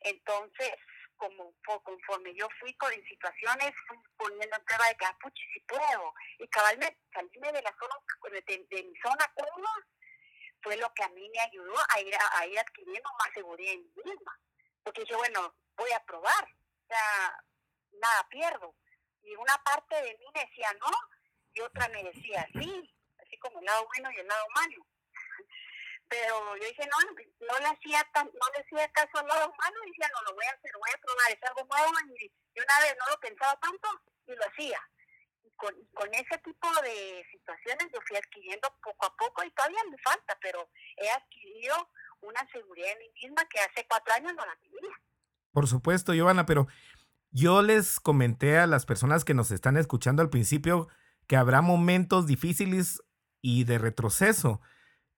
Entonces, 0.00 0.72
como 1.20 1.54
conforme 1.84 2.34
yo 2.34 2.48
fui 2.58 2.74
con 2.74 2.90
situaciones, 3.04 3.72
fui 3.86 3.98
poniendo 4.16 4.56
en 4.56 4.64
prueba 4.64 4.88
de 4.88 4.96
que, 4.96 5.04
ah, 5.04 5.16
puchi, 5.20 5.42
si 5.52 5.60
puedo. 5.60 6.14
Y 6.38 6.48
cabalmente 6.48 6.98
salirme 7.12 7.52
de 7.52 7.62
la 7.62 7.76
zona, 7.78 7.94
de, 8.32 8.82
mi 8.82 8.96
zona 9.00 9.32
cómoda, 9.34 9.86
fue 10.62 10.76
lo 10.76 10.92
que 10.94 11.02
a 11.02 11.08
mí 11.10 11.28
me 11.30 11.40
ayudó 11.40 11.74
a 11.88 12.00
ir, 12.00 12.14
a, 12.14 12.46
ir 12.46 12.58
adquiriendo 12.58 13.08
más 13.18 13.32
seguridad 13.34 13.72
en 13.72 13.82
mí 13.82 14.02
misma. 14.04 14.38
Porque 14.82 15.04
yo, 15.04 15.18
bueno, 15.18 15.54
voy 15.76 15.90
a 15.92 16.04
probar. 16.04 16.44
O 16.44 16.86
sea, 16.86 17.44
nada 17.92 18.28
pierdo. 18.28 18.74
Y 19.22 19.34
una 19.36 19.56
parte 19.64 19.94
de 20.02 20.16
mí 20.18 20.26
decía 20.34 20.72
no, 20.80 20.90
y 21.54 21.60
otra 21.60 21.88
me 21.88 22.02
decía 22.04 22.46
sí, 22.52 22.94
así 23.18 23.38
como 23.38 23.58
el 23.58 23.64
lado 23.64 23.86
bueno 23.86 24.10
y 24.12 24.18
el 24.18 24.26
lado 24.26 24.46
malo 24.54 24.86
pero 26.08 26.56
yo 26.56 26.64
dije, 26.64 26.86
no, 26.86 26.96
no 27.46 27.58
le 27.58 27.66
hacía 27.66 28.10
no 28.14 28.46
le 28.52 28.60
hacía 28.60 28.92
caso 28.92 29.18
al 29.18 29.28
lado 29.28 29.48
humano, 29.48 29.76
y 29.84 29.90
decía, 29.90 30.10
no, 30.12 30.22
lo 30.22 30.34
voy 30.34 30.44
a 30.44 30.50
hacer, 30.50 30.72
lo 30.72 30.80
voy 30.80 30.90
a 30.92 30.98
probar, 30.98 31.30
es 31.30 31.42
algo 31.44 31.64
nuevo, 31.64 31.92
y, 32.18 32.32
una 32.60 32.80
vez 32.80 32.96
no 32.98 33.10
lo 33.10 33.20
pensaba 33.20 33.60
tanto, 33.60 33.88
y 34.26 34.34
lo 34.34 34.44
hacía. 34.44 34.80
Con, 35.60 36.14
ese 36.14 36.38
tipo 36.38 36.68
de 36.82 37.24
situaciones 37.30 37.88
yo 37.92 38.00
fui 38.06 38.16
adquiriendo 38.16 38.68
poco 38.82 39.06
a 39.06 39.16
poco, 39.16 39.44
y 39.44 39.50
todavía 39.50 39.80
me 39.90 39.98
falta, 39.98 40.38
pero 40.40 40.68
he 40.96 41.10
adquirido 41.10 41.74
una 42.22 42.40
seguridad 42.50 42.92
en 42.92 42.98
mí 42.98 43.08
misma 43.22 43.44
que 43.48 43.60
hace 43.60 43.86
cuatro 43.88 44.14
años 44.14 44.32
no 44.34 44.44
la 44.46 44.56
tenía. 44.56 44.90
Por 45.52 45.66
supuesto, 45.68 46.14
Giovanna, 46.14 46.46
pero 46.46 46.66
yo 47.30 47.62
les 47.62 48.00
comenté 48.00 48.58
a 48.58 48.66
las 48.66 48.86
personas 48.86 49.24
que 49.24 49.34
nos 49.34 49.50
están 49.50 49.76
escuchando 49.76 50.22
al 50.22 50.30
principio 50.30 50.88
que 51.26 51.36
habrá 51.36 51.60
momentos 51.60 52.26
difíciles 52.26 53.02
y 53.42 53.64
de 53.64 53.78
retroceso 53.78 54.60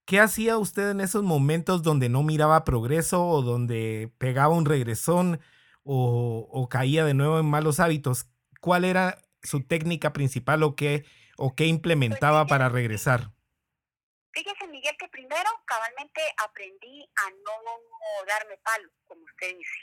¿Qué 0.05 0.21
hacía 0.21 0.59
usted 0.59 0.91
en 0.91 1.01
esos 1.01 1.23
momentos 1.23 1.83
donde 1.83 2.09
no 2.09 2.23
miraba 2.23 2.65
progreso 2.65 3.25
o 3.25 3.43
donde 3.43 4.13
pegaba 4.19 4.55
un 4.55 4.65
regresón 4.65 5.41
o, 5.85 6.69
caía 6.71 7.05
de 7.05 7.15
nuevo 7.15 7.39
en 7.39 7.47
malos 7.47 7.79
hábitos? 7.79 8.27
¿Cuál 8.61 8.85
era 8.85 9.23
su 9.43 9.67
técnica 9.67 10.13
principal 10.13 10.63
o 10.63 10.77
qué, 10.77 11.05
o 11.37 11.55
qué 11.55 11.67
implementaba 11.67 12.47
para 12.47 12.69
regresar? 12.69 13.33
Fíjese, 14.33 14.67
Miguel, 14.69 14.97
que 14.99 15.09
primero 15.09 15.51
cabalmente 15.67 16.23
aprendí 16.39 17.05
a 17.17 17.31
no 17.31 18.25
darme 18.27 18.57
palo, 18.59 18.91
como 19.05 19.23
usted 19.25 19.57
dice. 19.57 19.81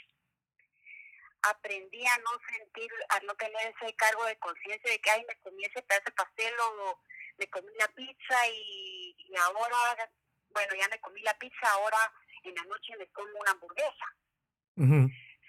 Aprendí 1.42 2.04
a 2.04 2.18
no 2.18 2.30
sentir, 2.52 2.90
a 3.10 3.20
no 3.20 3.34
tener 3.36 3.74
ese 3.74 3.94
cargo 3.94 4.24
de 4.24 4.36
conciencia 4.38 4.90
de 4.90 4.98
que, 4.98 5.10
ay, 5.10 5.24
me 5.26 5.36
comí 5.38 5.64
ese 5.64 5.82
pedazo 5.82 6.04
de 6.06 6.12
pastel 6.12 6.52
o 6.60 7.00
me 7.38 7.46
comí 7.48 7.72
la 7.78 7.88
pizza 7.88 8.48
y, 8.48 9.16
ahora, 9.40 10.10
bueno, 10.50 10.74
ya 10.74 10.88
me 10.88 11.00
comí 11.00 11.22
la 11.22 11.38
pizza, 11.38 11.72
ahora 11.72 11.96
en 12.42 12.54
la 12.54 12.64
noche 12.64 12.92
me 12.98 13.06
como 13.08 13.38
una 13.38 13.52
hamburguesa. 13.52 14.06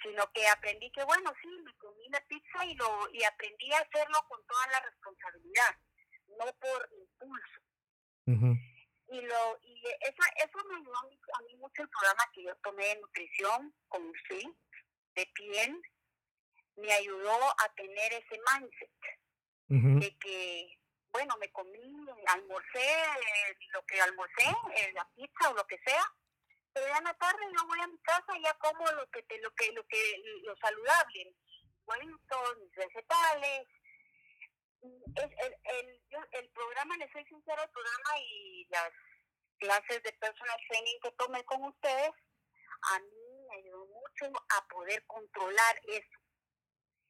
Sino 0.02 0.32
que 0.34 0.48
aprendí 0.48 0.92
que, 0.92 1.04
bueno, 1.04 1.34
sí, 1.42 1.48
me 1.64 1.74
comí 1.78 2.10
la 2.10 2.22
pizza 2.28 2.66
y, 2.66 2.74
lo, 2.76 3.10
y 3.12 3.24
aprendí 3.24 3.72
a 3.74 3.80
hacerlo 3.80 4.26
con 4.28 4.44
toda 4.46 4.68
la 4.68 4.80
responsabilidad, 4.82 5.76
no 6.40 6.46
por 6.60 6.90
impulso. 6.92 7.62
Y, 9.08 9.22
lo, 9.22 9.60
y 9.62 9.84
eso, 10.02 10.24
eso 10.38 10.68
me 10.70 10.78
ayudó 10.78 10.98
a 10.98 11.42
mí, 11.42 11.56
mucho 11.58 11.84
el 11.84 11.90
programa 11.90 12.24
que 12.34 12.44
yo 12.44 12.56
tomé 12.58 12.86
de 12.86 13.02
nutrición 13.02 13.76
con 13.90 14.08
usted, 14.08 14.44
de 15.16 15.26
piel, 15.34 15.82
me 16.78 16.92
ayudó 16.94 17.50
a 17.60 17.74
tener 17.76 18.14
ese 18.14 18.40
mindset 18.54 18.90
de 20.00 20.18
que 20.18 20.82
bueno, 21.12 21.36
me 21.40 21.52
comí, 21.52 22.06
almorcé 22.28 22.80
eh, 22.80 23.58
lo 23.74 23.86
que 23.86 24.02
almorcé, 24.02 24.50
eh, 24.76 24.92
la 24.94 25.08
pizza 25.16 25.50
o 25.50 25.54
lo 25.54 25.66
que 25.68 25.78
sea, 25.80 26.04
pero 26.74 26.88
ya 26.88 27.02
la 27.02 27.14
tarde 27.16 27.42
yo 27.56 27.68
voy 27.68 27.80
a 27.82 27.88
mi 27.88 27.98
casa 28.00 28.38
y 28.38 28.44
ya 28.44 28.54
como 28.56 28.86
lo 28.92 29.10
que, 29.10 29.24
te, 29.24 29.40
lo 29.40 29.52
que, 29.56 29.72
lo 29.74 29.86
que, 29.88 30.24
lo 30.44 30.56
saludable, 30.58 31.36
mis 32.60 32.72
vegetales, 32.76 33.68
Es, 35.16 35.32
el, 35.38 35.56
el, 35.64 36.02
el 36.32 36.50
programa, 36.52 36.98
le 36.98 37.12
soy 37.12 37.26
sincero, 37.26 37.62
el 37.62 37.70
programa 37.70 38.20
y 38.20 38.66
las 38.70 38.92
clases 39.60 40.02
de 40.04 40.14
personal 40.14 40.58
training 40.70 41.00
que 41.04 41.12
tomé 41.12 41.44
con 41.46 41.64
ustedes, 41.64 42.12
a 42.94 43.00
mí 43.00 43.46
me 43.50 43.58
ayudó 43.58 43.86
mucho 43.86 44.32
a 44.50 44.68
poder 44.68 45.06
controlar 45.06 45.82
eso. 45.88 46.20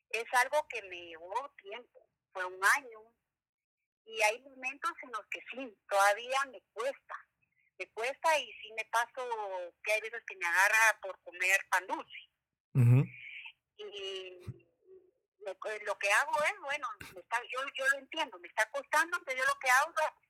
Es 0.10 0.26
algo 0.34 0.68
que 0.68 0.82
me 0.84 0.98
llevó 0.98 1.50
tiempo, 1.62 2.10
fue 2.34 2.46
un 2.46 2.60
año, 2.78 3.00
y 4.06 4.22
hay 4.24 4.42
momentos 4.42 4.92
en 5.04 5.12
los 5.12 5.26
que 5.28 5.40
sí, 5.52 5.78
todavía 5.88 6.40
me 6.52 6.62
cuesta, 6.74 7.16
me 7.82 7.88
cuesta 7.94 8.38
y 8.38 8.46
sí 8.62 8.72
me 8.78 8.86
paso 8.86 9.28
que 9.84 9.92
hay 9.92 10.02
veces 10.02 10.22
que 10.28 10.36
me 10.36 10.46
agarra 10.46 11.00
por 11.02 11.20
comer 11.24 11.60
pan 11.70 11.88
dulce. 11.88 12.30
Y 13.78 14.40
lo 15.40 15.98
que 15.98 16.12
hago 16.12 16.44
es, 16.44 16.60
bueno, 16.62 16.88
yo, 17.02 17.60
yo 17.74 17.90
lo 17.90 17.98
entiendo, 17.98 18.38
me 18.38 18.48
está 18.48 18.70
costando, 18.70 19.20
pero 19.26 19.40
yo 19.40 19.46
lo 19.46 19.60
que 19.60 19.70
hago 19.70 19.94
es, 20.00 20.30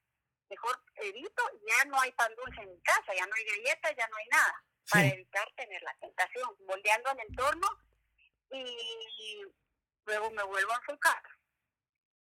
mejor 0.49 0.81
evito, 0.95 1.43
ya 1.67 1.85
no 1.85 1.99
hay 1.99 2.11
pan 2.13 2.33
dulce 2.35 2.61
en 2.61 2.71
mi 2.71 2.81
casa, 2.81 3.13
ya 3.13 3.25
no 3.25 3.35
hay 3.35 3.43
galletas, 3.43 3.95
ya 3.97 4.07
no 4.07 4.15
hay 4.15 4.27
nada, 4.27 4.63
para 4.89 5.07
evitar 5.07 5.51
tener 5.55 5.81
la 5.83 5.93
tentación, 5.95 6.55
moldeando 6.65 7.11
el 7.11 7.19
entorno 7.19 7.67
y 8.51 9.41
luego 10.05 10.31
me 10.31 10.43
vuelvo 10.43 10.71
a 10.71 10.77
enfocar. 10.77 11.23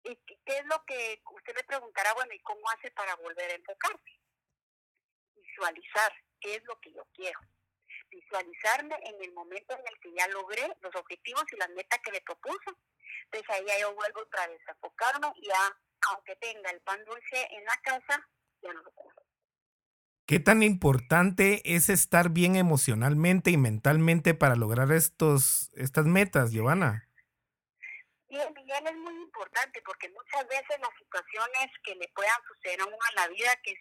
¿Y 0.03 0.15
qué 0.15 0.57
es 0.57 0.65
lo 0.65 0.83
que 0.85 1.21
usted 1.31 1.55
me 1.55 1.63
preguntará, 1.63 2.13
bueno, 2.13 2.33
¿y 2.33 2.39
cómo 2.39 2.67
hace 2.71 2.89
para 2.91 3.15
volver 3.15 3.51
a 3.51 3.55
enfocarse? 3.55 4.18
Visualizar 5.59 6.13
qué 6.39 6.55
es 6.55 6.63
lo 6.63 6.79
que 6.79 6.93
yo 6.93 7.05
quiero. 7.13 7.37
Visualizarme 8.09 8.95
en 9.03 9.21
el 9.21 9.33
momento 9.33 9.73
en 9.73 9.85
el 9.85 9.99
que 9.99 10.13
ya 10.13 10.25
logré 10.29 10.65
los 10.79 10.95
objetivos 10.95 11.43
y 11.51 11.57
las 11.57 11.69
metas 11.71 11.99
que 12.01 12.11
le 12.11 12.21
propuse. 12.21 12.71
Entonces 13.25 13.49
ahí 13.49 13.65
ya 13.67 13.79
yo 13.81 13.93
vuelvo 13.93 14.21
otra 14.21 14.47
vez 14.47 14.61
a 14.67 14.71
enfocarme 14.71 15.27
y 15.35 15.47
ya, 15.47 15.77
aunque 16.07 16.37
tenga 16.37 16.69
el 16.71 16.79
pan 16.81 17.03
dulce 17.03 17.47
en 17.51 17.65
la 17.65 17.75
casa, 17.83 18.25
ya 18.61 18.71
no 18.71 18.81
lo 18.81 18.91
compro. 18.91 19.21
¿Qué 20.25 20.39
tan 20.39 20.63
importante 20.63 21.61
es 21.75 21.89
estar 21.89 22.29
bien 22.29 22.55
emocionalmente 22.55 23.51
y 23.51 23.57
mentalmente 23.57 24.33
para 24.33 24.55
lograr 24.55 24.93
estos, 24.93 25.71
estas 25.73 26.05
metas, 26.05 26.51
Giovanna? 26.51 27.09
Bien, 28.29 28.47
Miguel, 28.53 28.87
es 28.87 28.95
muy 28.95 29.15
importante 29.15 29.81
porque 29.81 30.07
muchas 30.09 30.47
veces 30.47 30.79
las 30.79 30.95
situaciones 30.99 31.67
que 31.83 31.95
le 31.95 32.07
puedan 32.09 32.39
suceder 32.47 32.79
a 32.79 32.85
uno 32.85 32.97
en 33.09 33.15
la 33.15 33.27
vida, 33.27 33.55
que 33.63 33.75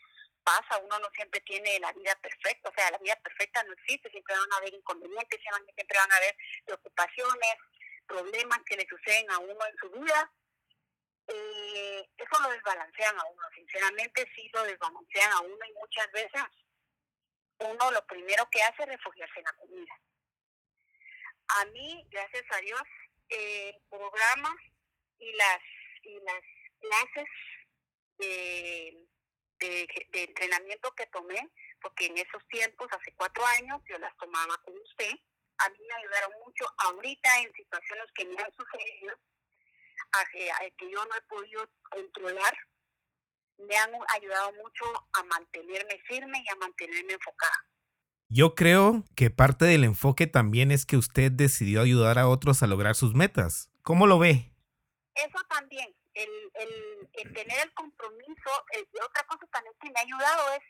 pasa, 0.49 0.79
uno 0.79 0.99
no 0.99 1.11
siempre 1.11 1.41
tiene 1.43 1.79
la 1.79 1.93
vida 1.93 2.15
perfecta, 2.23 2.71
o 2.71 2.73
sea, 2.73 2.91
la 2.91 2.99
vida 2.99 3.17
perfecta 3.17 3.63
no 3.65 3.73
existe, 3.75 4.11
siempre 4.11 4.35
van 4.35 4.53
a 4.53 4.57
haber 4.57 4.73
inconvenientes, 4.73 5.41
siempre 5.41 5.99
van 5.99 6.13
a 6.13 6.17
haber 6.17 6.37
preocupaciones, 6.65 7.55
problemas 8.07 8.59
que 8.65 8.77
le 8.77 8.89
suceden 8.89 9.31
a 9.31 9.39
uno 9.39 9.67
en 9.67 9.77
su 9.77 9.91
vida. 9.91 10.33
Eh, 11.27 12.09
eso 12.17 12.43
lo 12.43 12.49
desbalancean 12.49 13.19
a 13.19 13.25
uno, 13.25 13.43
sinceramente 13.55 14.27
sí 14.35 14.49
lo 14.55 14.63
desbalancean 14.65 15.33
a 15.33 15.41
uno 15.41 15.59
y 15.69 15.73
muchas 15.75 16.11
veces 16.13 16.43
uno 17.59 17.91
lo 17.91 18.07
primero 18.07 18.49
que 18.51 18.63
hace 18.63 18.85
es 18.85 18.89
refugiarse 18.89 19.41
en 19.41 19.45
la 19.45 19.53
comida. 19.53 19.95
A 21.61 21.65
mí, 21.67 22.07
gracias 22.09 22.45
a 22.51 22.57
Dios, 22.61 22.83
eh, 23.29 23.79
programas 23.91 24.57
y 25.19 25.31
las, 25.35 25.61
y 26.03 26.19
las 26.21 26.43
clases 26.81 27.29
de, 28.17 29.08
de, 29.61 29.89
entrenamiento 30.13 30.93
que 30.93 31.07
tomé, 31.07 31.49
porque 31.81 32.07
en 32.07 32.19
esos 32.19 32.47
tiempos, 32.49 32.89
hace 32.93 33.13
cuatro 33.17 33.45
años, 33.59 33.81
yo 33.89 33.99
las 33.99 34.17
tomaba 34.17 34.57
con 34.65 34.75
usted, 34.79 35.13
a 35.59 35.69
mí 35.71 35.79
me 35.89 35.95
ayudaron 35.95 36.33
mucho 36.45 36.65
ahorita 36.79 37.41
en 37.41 37.53
situaciones 37.53 38.07
que 38.15 38.25
me 38.27 38.43
han 38.43 38.53
sucedido, 38.53 39.15
a, 40.13 40.25
que 40.77 40.91
yo 40.91 41.05
no 41.05 41.17
he 41.17 41.23
podido 41.23 41.69
controlar, 41.91 42.57
me 43.59 43.77
han 43.77 43.91
ayudado 44.15 44.53
mucho 44.53 44.85
a 45.13 45.23
mantenerme 45.25 45.99
firme 46.07 46.43
y 46.45 46.49
a 46.49 46.57
mantenerme 46.57 47.15
enfocada. 47.15 47.67
Yo 48.31 48.55
creo 48.55 49.05
que 49.17 49.31
parte 49.31 49.65
del 49.65 49.85
enfoque 49.85 50.27
también 50.27 50.71
es 50.71 50.85
que 50.85 50.97
usted 50.97 51.33
decidió 51.33 51.81
ayudar 51.81 52.19
a 52.19 52.29
otros 52.29 52.63
a 52.63 52.67
lograr 52.67 52.95
sus 52.95 53.15
metas. 53.15 53.71
¿Cómo 53.83 54.07
lo 54.07 54.19
ve? 54.19 54.53
Eso 55.15 55.39
también, 55.49 55.97
el, 56.19 56.51
el, 57.13 57.33
tener 57.33 57.61
el 57.61 57.75
compromiso, 57.75 58.51
otra 59.05 59.25
cosa 59.25 59.47
también 59.53 59.75
que 59.81 59.91
me 59.91 60.01
ha 60.01 60.03
ayudado 60.03 60.55
es 60.55 60.63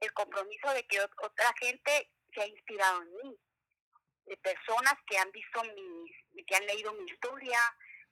el 0.00 0.12
compromiso 0.12 0.70
de 0.74 0.86
que 0.86 1.00
otra 1.00 1.52
gente 1.58 2.10
se 2.34 2.42
ha 2.42 2.46
inspirado 2.46 3.02
en 3.02 3.16
mí, 3.16 3.38
de 4.26 4.36
personas 4.36 4.94
que 5.06 5.18
han 5.18 5.30
visto 5.32 5.62
mi, 5.64 6.44
que 6.44 6.56
han 6.56 6.66
leído 6.66 6.92
mi 6.92 7.10
historia, 7.10 7.58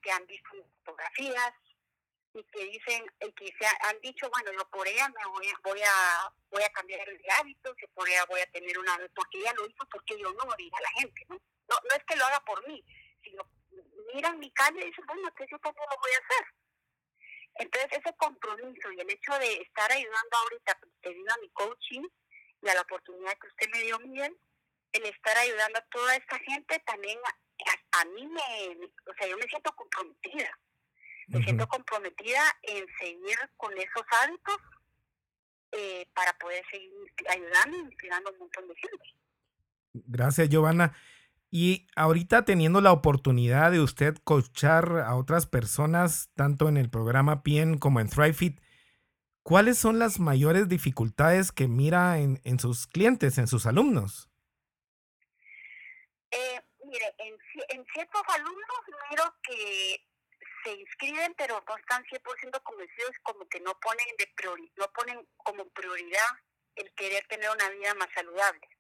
que 0.03 0.11
han 0.11 0.27
visto 0.27 0.49
mis 0.55 0.67
fotografías, 0.79 1.53
y 2.33 2.45
que 2.45 2.65
dicen, 2.65 3.05
y 3.21 3.33
que 3.33 3.47
se 3.59 3.67
han 3.67 4.01
dicho, 4.01 4.29
bueno, 4.31 4.53
yo 4.53 4.69
por 4.69 4.87
ella 4.87 5.09
me 5.09 5.27
voy, 5.31 5.47
voy 5.63 5.81
a 5.83 6.33
voy 6.51 6.63
a 6.63 6.71
cambiar 6.71 7.07
de 7.07 7.31
hábitos, 7.39 7.75
que 7.77 7.89
por 7.89 8.09
ella 8.09 8.25
voy 8.27 8.41
a 8.41 8.51
tener 8.51 8.79
una, 8.79 8.99
porque 9.15 9.39
ella 9.39 9.55
lo 9.55 9.67
hizo, 9.67 9.87
porque 9.91 10.19
yo 10.19 10.33
no, 10.33 10.55
diga 10.57 10.81
la 10.81 10.91
gente, 11.01 11.25
¿no? 11.29 11.37
¿no? 11.37 11.77
No 11.89 11.97
es 11.97 12.05
que 12.05 12.17
lo 12.17 12.25
haga 12.27 12.41
por 12.41 12.67
mí, 12.67 12.85
sino 13.23 13.43
miran 14.15 14.39
mi 14.39 14.51
calle 14.53 14.81
y 14.81 14.87
dicen, 14.87 15.07
bueno, 15.07 15.33
que 15.35 15.47
yo 15.51 15.59
también 15.59 15.87
lo 15.91 15.97
voy 15.99 16.13
a 16.13 16.25
hacer. 16.25 16.47
Entonces, 17.59 17.99
ese 17.99 18.17
compromiso 18.17 18.93
y 18.93 19.01
el 19.01 19.11
hecho 19.11 19.39
de 19.39 19.63
estar 19.63 19.91
ayudando 19.91 20.37
ahorita, 20.37 20.79
debido 21.03 21.33
a 21.33 21.41
mi 21.41 21.49
coaching 21.51 22.03
y 22.63 22.69
a 22.69 22.75
la 22.75 22.83
oportunidad 22.83 23.39
que 23.39 23.49
usted 23.49 23.69
me 23.73 23.83
dio, 23.83 23.99
Miguel, 24.01 24.37
el 24.93 25.05
estar 25.07 25.37
ayudando 25.39 25.79
a 25.79 25.87
toda 25.91 26.17
esta 26.17 26.39
gente 26.39 26.79
también 26.87 27.19
a, 27.25 28.01
a 28.01 28.05
mí 28.05 28.27
me, 28.27 28.87
o 29.11 29.15
sea, 29.19 29.29
yo 29.29 29.37
me 29.39 29.47
siento 29.49 29.73
comprometida 29.75 30.51
me 31.29 31.43
siento 31.43 31.67
comprometida 31.67 32.41
en 32.63 32.87
seguir 32.99 33.37
con 33.57 33.73
esos 33.77 34.05
hábitos 34.23 34.57
eh, 35.73 36.07
para 36.15 36.33
poder 36.39 36.65
seguir 36.71 36.93
ayudando 37.29 37.77
y 37.77 37.81
inspirando 37.81 38.31
a 38.31 38.33
un 38.33 38.39
montón 38.39 38.69
de 38.69 38.75
gente. 38.77 39.15
Gracias, 39.93 40.49
Giovanna. 40.49 40.97
Y 41.59 41.87
ahorita 41.97 42.45
teniendo 42.45 42.83
la 42.83 42.93
oportunidad 42.93 43.71
de 43.71 43.81
usted 43.81 44.15
coachar 44.25 44.99
a 44.99 45.17
otras 45.17 45.47
personas, 45.47 46.29
tanto 46.35 46.69
en 46.69 46.77
el 46.77 46.91
programa 46.91 47.43
PIEN 47.43 47.79
como 47.79 47.99
en 47.99 48.11
ThriveFit, 48.11 48.61
¿cuáles 49.43 49.79
son 49.79 49.99
las 49.99 50.21
mayores 50.21 50.69
dificultades 50.69 51.53
que 51.53 51.67
mira 51.67 52.19
en, 52.19 52.43
en 52.45 52.61
sus 52.61 52.87
clientes, 52.87 53.39
en 53.39 53.47
sus 53.47 53.65
alumnos? 53.65 54.29
Eh, 56.31 56.61
mire, 56.85 57.15
en, 57.21 57.35
en 57.71 57.87
ciertos 57.87 58.23
alumnos 58.35 58.81
miro 59.09 59.25
que 59.43 60.05
se 60.63 60.75
inscriben 60.75 61.33
pero 61.39 61.65
no 61.67 61.77
están 61.79 62.05
100% 62.05 62.63
convencidos 62.65 63.13
como 63.23 63.49
que 63.49 63.61
no 63.61 63.73
ponen 63.81 64.07
de 64.19 64.31
priori 64.37 64.71
no 64.77 64.93
ponen 64.93 65.27
como 65.39 65.67
prioridad 65.71 66.37
el 66.75 66.93
querer 66.93 67.25
tener 67.29 67.49
una 67.49 67.71
vida 67.71 67.95
más 67.95 68.09
saludable. 68.15 68.76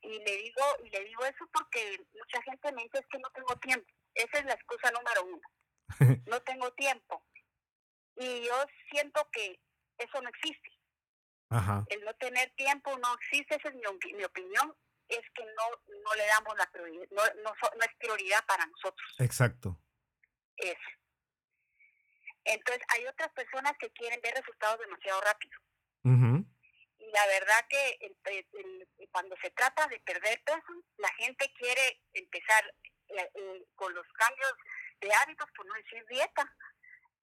Y 0.00 0.18
le 0.18 0.36
digo 0.36 0.62
y 0.84 0.90
le 0.90 1.04
digo 1.04 1.24
eso 1.24 1.48
porque 1.52 1.98
mucha 2.14 2.42
gente 2.42 2.72
me 2.72 2.82
dice 2.82 2.98
es 2.98 3.06
que 3.06 3.18
no 3.18 3.30
tengo 3.30 3.56
tiempo. 3.56 3.86
Esa 4.14 4.38
es 4.38 4.44
la 4.44 4.54
excusa 4.54 4.90
número 4.90 5.24
uno. 5.24 5.42
no 6.26 6.42
tengo 6.42 6.72
tiempo. 6.72 7.24
Y 8.16 8.46
yo 8.46 8.54
siento 8.90 9.28
que 9.30 9.60
eso 9.98 10.20
no 10.20 10.28
existe. 10.28 10.70
El 11.90 12.04
no 12.04 12.12
tener 12.14 12.50
tiempo 12.56 12.98
no 12.98 13.14
existe, 13.14 13.54
esa 13.54 13.68
es 13.68 13.74
mi, 13.74 13.82
mi 14.14 14.24
opinión, 14.24 14.74
es 15.08 15.22
que 15.32 15.44
no, 15.44 15.94
no 16.02 16.14
le 16.16 16.26
damos 16.26 16.56
la 16.58 16.66
prioridad, 16.72 17.06
no, 17.12 17.22
no, 17.42 17.52
no 17.52 17.82
es 17.82 17.94
prioridad 17.98 18.44
para 18.46 18.66
nosotros. 18.66 19.14
Exacto. 19.18 19.78
Eso. 20.56 20.80
Entonces, 22.44 22.82
hay 22.94 23.06
otras 23.06 23.30
personas 23.32 23.74
que 23.78 23.90
quieren 23.90 24.20
ver 24.22 24.34
resultados 24.34 24.78
demasiado 24.80 25.20
rápido. 25.20 25.58
Y 27.06 27.10
la 27.12 27.26
verdad 27.26 27.66
que 27.68 27.98
cuando 29.12 29.36
se 29.40 29.50
trata 29.52 29.86
de 29.86 30.00
perder 30.00 30.42
peso, 30.42 30.82
la 30.98 31.08
gente 31.14 31.52
quiere 31.56 32.02
empezar 32.12 32.64
eh, 33.08 33.30
eh, 33.34 33.64
con 33.76 33.94
los 33.94 34.06
cambios 34.14 34.52
de 35.00 35.12
hábitos, 35.12 35.48
por 35.56 35.66
no 35.66 35.74
decir 35.74 36.04
dieta, 36.08 36.52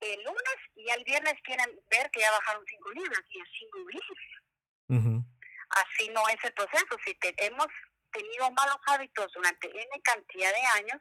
el 0.00 0.22
lunes 0.22 0.56
y 0.74 0.88
el 0.90 1.04
viernes 1.04 1.34
quieren 1.42 1.80
ver 1.90 2.10
que 2.10 2.20
ya 2.20 2.30
bajaron 2.30 2.64
5 2.66 2.90
libras 2.92 3.20
y 3.28 3.40
así 3.40 3.68
no 3.72 5.24
Así 5.70 6.08
no 6.10 6.28
es 6.28 6.44
el 6.44 6.52
proceso. 6.52 6.96
Si 7.04 7.16
hemos 7.20 7.66
tenido 8.12 8.50
malos 8.52 8.78
hábitos 8.86 9.32
durante 9.32 9.68
N 9.68 10.02
cantidad 10.02 10.52
de 10.52 10.66
años, 10.80 11.00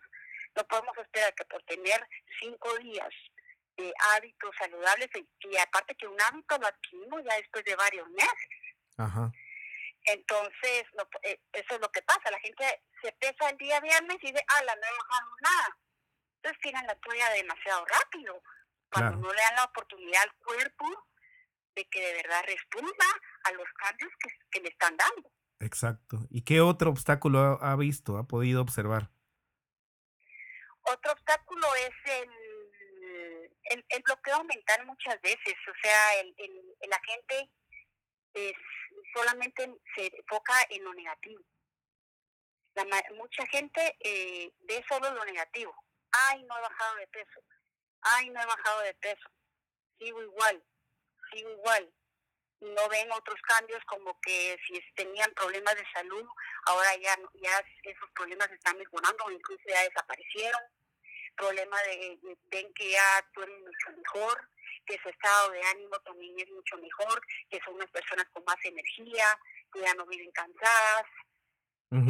no 0.56 0.68
podemos 0.68 0.98
esperar 0.98 1.34
que 1.36 1.46
por 1.46 1.62
tener 1.64 2.06
5 2.40 2.78
días 2.80 3.14
de 3.78 3.94
hábitos 4.16 4.56
saludables 4.58 5.10
y, 5.16 5.58
aparte 5.58 5.96
que 5.96 6.08
un 6.08 6.20
hábito 6.22 6.58
lo 6.58 6.68
adquirimos 6.68 7.24
ya 7.24 7.36
después 7.38 7.64
de 7.66 7.76
varios 7.76 8.10
meses. 8.10 8.63
Entonces, 10.06 10.84
eh, 11.24 11.40
eso 11.54 11.76
es 11.76 11.82
lo 11.82 11.92
que 11.92 12.02
pasa. 12.02 12.32
La 12.32 12.40
gente 12.40 12.84
se 13.02 13.12
pesa 13.14 13.50
el 13.50 13.58
día 13.58 13.80
viernes 13.80 14.18
y 14.22 14.32
dice, 14.32 14.46
ah, 14.48 14.64
la 14.64 14.76
no 14.76 14.82
he 14.82 14.92
bajado 14.92 15.32
nada. 15.42 15.78
Entonces 16.38 16.62
tiran 16.62 16.88
la 16.88 16.96
toalla 16.96 17.30
demasiado 17.32 17.86
rápido. 17.86 18.44
Cuando 18.92 19.18
no 19.18 19.34
le 19.34 19.42
dan 19.42 19.56
la 19.56 19.64
oportunidad 19.64 20.22
al 20.24 20.34
cuerpo 20.36 20.86
de 21.76 21.86
que 21.86 22.00
de 22.00 22.14
verdad 22.14 22.44
responda 22.46 23.06
a 23.46 23.52
los 23.54 23.68
cambios 23.78 24.12
que, 24.20 24.30
que 24.52 24.62
le 24.62 24.70
están 24.70 24.96
dando. 24.98 25.32
Exacto. 25.60 26.28
¿Y 26.30 26.44
qué 26.44 26.62
otro 26.62 26.92
obstáculo 26.92 27.58
ha 27.62 27.76
visto, 27.76 28.18
ha 28.18 28.28
podido 28.28 28.62
observar? 28.62 29.10
Otro 30.82 31.14
obstáculo 31.14 31.66
es 31.76 32.12
el 32.20 32.30
el, 33.70 33.86
el, 33.90 34.04
bloqueo 34.04 34.44
mental 34.44 34.86
muchas 34.86 35.20
veces, 35.22 35.56
o 35.68 35.74
sea, 35.82 36.20
el, 36.20 36.34
el, 36.38 36.90
la 36.90 37.00
gente 37.06 37.50
es, 38.34 38.54
solamente 39.14 39.70
se 39.96 40.16
enfoca 40.16 40.54
en 40.70 40.84
lo 40.84 40.94
negativo. 40.94 41.44
La, 42.76 42.86
mucha 43.16 43.46
gente 43.48 43.98
eh, 44.00 44.52
ve 44.62 44.84
solo 44.88 45.12
lo 45.12 45.24
negativo. 45.26 45.76
Ay, 46.12 46.44
no 46.44 46.58
he 46.58 46.62
bajado 46.62 46.96
de 46.96 47.08
peso. 47.08 47.40
Ay, 48.02 48.30
no 48.30 48.42
he 48.42 48.46
bajado 48.46 48.82
de 48.82 48.94
peso. 48.96 49.30
Sigo 50.00 50.22
igual. 50.22 50.64
Sigo 51.32 51.52
igual. 51.52 51.94
No 52.62 52.88
ven 52.90 53.12
otros 53.12 53.40
cambios 53.42 53.84
como 53.86 54.20
que 54.22 54.58
si 54.66 54.80
tenían 54.96 55.32
problemas 55.34 55.76
de 55.76 55.86
salud, 55.94 56.26
ahora 56.66 56.96
ya, 56.96 57.16
ya 57.34 57.64
esos 57.84 58.10
problemas 58.16 58.50
están 58.52 58.78
mejorando 58.78 59.26
o 59.26 59.32
incluso 59.32 59.64
ya 59.68 59.84
desaparecieron 59.84 60.62
problema 61.36 61.82
de, 61.84 62.20
ven 62.52 62.74
que 62.74 62.92
ya 62.92 63.30
duermen 63.34 63.62
mucho 63.62 63.98
mejor, 63.98 64.50
que 64.86 65.00
su 65.02 65.10
estado 65.10 65.52
de 65.52 65.62
ánimo 65.64 65.98
también 66.00 66.34
es 66.40 66.50
mucho 66.52 66.78
mejor, 66.78 67.22
que 67.50 67.60
son 67.64 67.76
unas 67.76 67.90
personas 67.92 68.26
con 68.32 68.44
más 68.46 68.58
energía, 68.64 69.26
que 69.72 69.82
ya 69.82 69.94
no 69.96 70.06
viven 70.06 70.32
cansadas. 70.32 71.06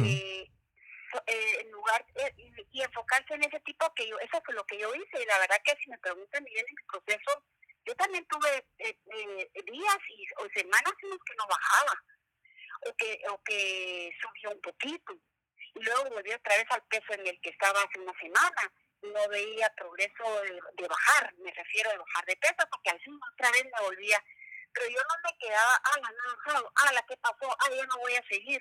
Eh, 0.02 0.50
eh, 1.26 1.60
en 1.60 1.70
lugar 1.70 2.04
eh, 2.14 2.34
y, 2.72 2.82
enfocarse 2.82 3.34
en 3.34 3.44
ese 3.44 3.60
tipo 3.60 3.92
que 3.94 4.08
yo 4.08 4.18
eso 4.18 4.40
fue 4.44 4.54
lo 4.54 4.64
que 4.64 4.78
yo 4.78 4.92
hice 4.94 5.22
y 5.22 5.26
la 5.26 5.38
verdad 5.38 5.60
que 5.62 5.76
si 5.76 5.90
me 5.90 5.98
preguntan 5.98 6.42
bien 6.42 6.64
en 6.66 6.74
mi 6.74 6.82
proceso 6.84 7.44
yo 7.84 7.94
también 7.94 8.26
tuve 8.26 8.66
días 8.78 9.98
y, 10.08 10.26
o 10.38 10.48
semanas 10.54 10.92
en 11.02 11.10
los 11.10 11.18
que 11.18 11.34
no 11.36 11.46
bajaba 11.46 12.02
o 12.86 12.96
que 12.96 13.20
o 13.30 13.42
que 13.44 14.10
subió 14.22 14.50
un 14.56 14.60
poquito 14.62 15.12
y 15.74 15.82
luego 15.82 16.10
volví 16.10 16.32
otra 16.32 16.56
vez 16.56 16.66
al 16.70 16.82
peso 16.86 17.12
en 17.12 17.26
el 17.26 17.40
que 17.42 17.50
estaba 17.50 17.82
hace 17.82 18.00
una 18.00 18.18
semana 18.18 18.72
no 19.12 19.28
veía 19.28 19.72
progreso 19.76 20.42
de, 20.42 20.88
bajar, 20.88 21.34
me 21.38 21.52
refiero 21.52 21.90
a 21.90 21.98
bajar 21.98 22.24
de 22.26 22.36
peso, 22.36 22.68
porque 22.70 22.90
al 22.90 23.00
fin 23.00 23.18
otra 23.32 23.50
vez 23.50 23.64
me 23.64 23.84
volvía, 23.86 24.22
pero 24.72 24.88
yo 24.88 24.98
no 24.98 25.14
me 25.24 25.38
quedaba, 25.38 25.80
ah, 25.84 26.00
no 26.00 26.08
he 26.08 26.36
bajado, 26.36 26.72
ah, 26.76 26.92
la 26.92 27.02
que 27.02 27.16
pasó, 27.18 27.50
ah, 27.50 27.70
ya 27.74 27.86
no 27.86 27.98
voy 27.98 28.14
a 28.14 28.26
seguir. 28.28 28.60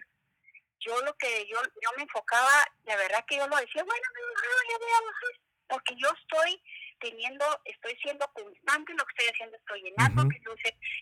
Yo 0.80 1.02
lo 1.02 1.14
que 1.16 1.48
yo, 1.48 1.62
yo 1.82 1.90
me 1.96 2.04
enfocaba, 2.04 2.66
la 2.84 2.96
verdad 2.98 3.24
que 3.28 3.38
yo 3.38 3.48
lo 3.48 3.56
decía, 3.56 3.84
bueno, 3.84 4.04
me 4.14 4.22
ya 4.70 4.78
voy 4.78 4.88
a 4.92 5.06
bajar, 5.06 5.40
porque 5.70 5.96
yo 5.96 6.10
estoy 6.10 6.62
teniendo, 7.00 7.46
estoy 7.66 7.98
siendo 8.02 8.28
constante 8.34 8.92
en 8.92 8.98
lo 8.98 9.06
que 9.06 9.14
estoy 9.18 9.34
haciendo, 9.34 9.58
estoy 9.58 9.82
llenando 9.82 10.26
mi 10.26 10.38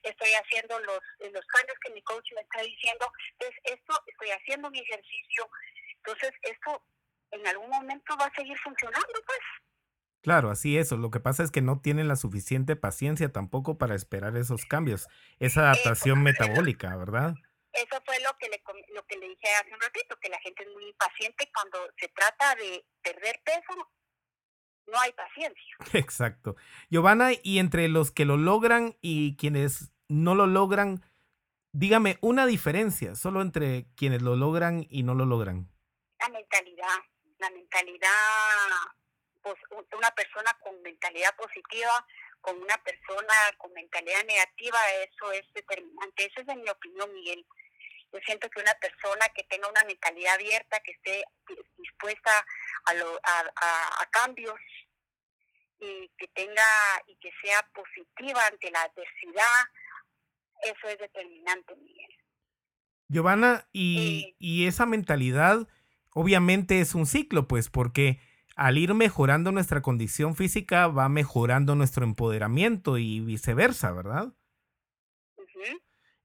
estoy 0.03 0.33
haciendo 0.33 0.79
los, 0.79 0.99
los 1.19 1.45
cambios 1.45 1.77
que 1.83 1.93
mi 1.93 2.01
coach 2.03 2.31
me 2.33 2.41
está 2.41 2.61
diciendo, 2.61 3.11
entonces 3.33 3.59
esto, 3.65 4.03
estoy 4.07 4.31
haciendo 4.31 4.69
mi 4.69 4.79
ejercicio, 4.79 5.49
entonces 5.97 6.31
esto 6.41 6.83
en 7.31 7.47
algún 7.47 7.69
momento 7.69 8.15
va 8.19 8.25
a 8.25 8.33
seguir 8.35 8.57
funcionando, 8.59 9.21
pues. 9.25 9.39
Claro, 10.21 10.51
así 10.51 10.77
es. 10.77 10.91
Lo 10.91 11.09
que 11.09 11.19
pasa 11.19 11.43
es 11.43 11.51
que 11.51 11.61
no 11.61 11.81
tienen 11.81 12.07
la 12.07 12.15
suficiente 12.15 12.75
paciencia 12.75 13.31
tampoco 13.31 13.77
para 13.77 13.95
esperar 13.95 14.37
esos 14.37 14.65
cambios, 14.65 15.07
esa 15.39 15.71
adaptación 15.71 16.21
metabólica, 16.21 16.95
¿verdad? 16.95 17.33
Eso 17.73 18.01
fue 18.05 18.19
lo 18.19 18.37
que, 18.37 18.49
le, 18.49 18.61
lo 18.93 19.05
que 19.07 19.17
le 19.17 19.29
dije 19.29 19.47
hace 19.59 19.73
un 19.73 19.81
ratito, 19.81 20.17
que 20.21 20.29
la 20.29 20.39
gente 20.39 20.63
es 20.63 20.69
muy 20.73 20.85
impaciente 20.85 21.49
cuando 21.53 21.79
se 21.97 22.07
trata 22.09 22.55
de 22.55 22.85
perder 23.01 23.41
peso, 23.43 23.89
no 24.87 24.99
hay 24.99 25.11
paciencia. 25.13 25.75
Exacto. 25.93 26.55
Giovanna, 26.89 27.31
y 27.41 27.59
entre 27.59 27.87
los 27.87 28.11
que 28.11 28.25
lo 28.25 28.37
logran 28.37 28.97
y 29.01 29.37
quienes 29.37 29.91
no 30.07 30.35
lo 30.35 30.45
logran, 30.45 31.01
dígame 31.71 32.17
una 32.21 32.45
diferencia, 32.45 33.15
solo 33.15 33.41
entre 33.41 33.87
quienes 33.95 34.21
lo 34.21 34.35
logran 34.35 34.85
y 34.89 35.03
no 35.03 35.15
lo 35.15 35.25
logran. 35.25 35.71
La 36.19 36.29
mentalidad 36.29 36.99
la 37.41 37.49
mentalidad, 37.49 38.09
pues, 39.41 39.57
una 39.97 40.11
persona 40.11 40.57
con 40.63 40.81
mentalidad 40.81 41.35
positiva, 41.35 42.05
con 42.39 42.57
una 42.61 42.77
persona 42.77 43.33
con 43.57 43.73
mentalidad 43.73 44.23
negativa, 44.25 44.77
eso 45.09 45.31
es 45.31 45.43
determinante. 45.53 46.25
Esa 46.25 46.41
es 46.41 46.47
en 46.47 46.61
mi 46.61 46.69
opinión, 46.69 47.13
Miguel. 47.13 47.45
Yo 48.13 48.19
siento 48.25 48.49
que 48.49 48.61
una 48.61 48.73
persona 48.75 49.27
que 49.35 49.43
tenga 49.43 49.69
una 49.69 49.83
mentalidad 49.85 50.35
abierta, 50.35 50.79
que 50.81 50.91
esté 50.91 51.23
dispuesta 51.77 52.31
a, 52.85 52.91
a, 54.01 54.05
cambios 54.11 54.59
y 55.79 56.09
que 56.17 56.27
tenga 56.29 56.63
y 57.07 57.15
que 57.15 57.31
sea 57.41 57.61
positiva 57.73 58.45
ante 58.47 58.69
la 58.69 58.81
adversidad, 58.81 59.65
eso 60.63 60.87
es 60.89 60.97
determinante, 60.97 61.75
Miguel. 61.75 62.17
Giovanna, 63.07 63.67
y, 63.71 64.35
y 64.39 64.67
esa 64.67 64.85
mentalidad 64.85 65.67
Obviamente 66.13 66.81
es 66.81 66.95
un 66.95 67.05
ciclo, 67.05 67.47
pues 67.47 67.69
porque 67.69 68.19
al 68.55 68.77
ir 68.77 68.93
mejorando 68.93 69.51
nuestra 69.51 69.81
condición 69.81 70.35
física 70.35 70.87
va 70.87 71.09
mejorando 71.09 71.75
nuestro 71.75 72.03
empoderamiento 72.03 72.97
y 72.97 73.21
viceversa, 73.21 73.91
¿verdad? 73.91 74.33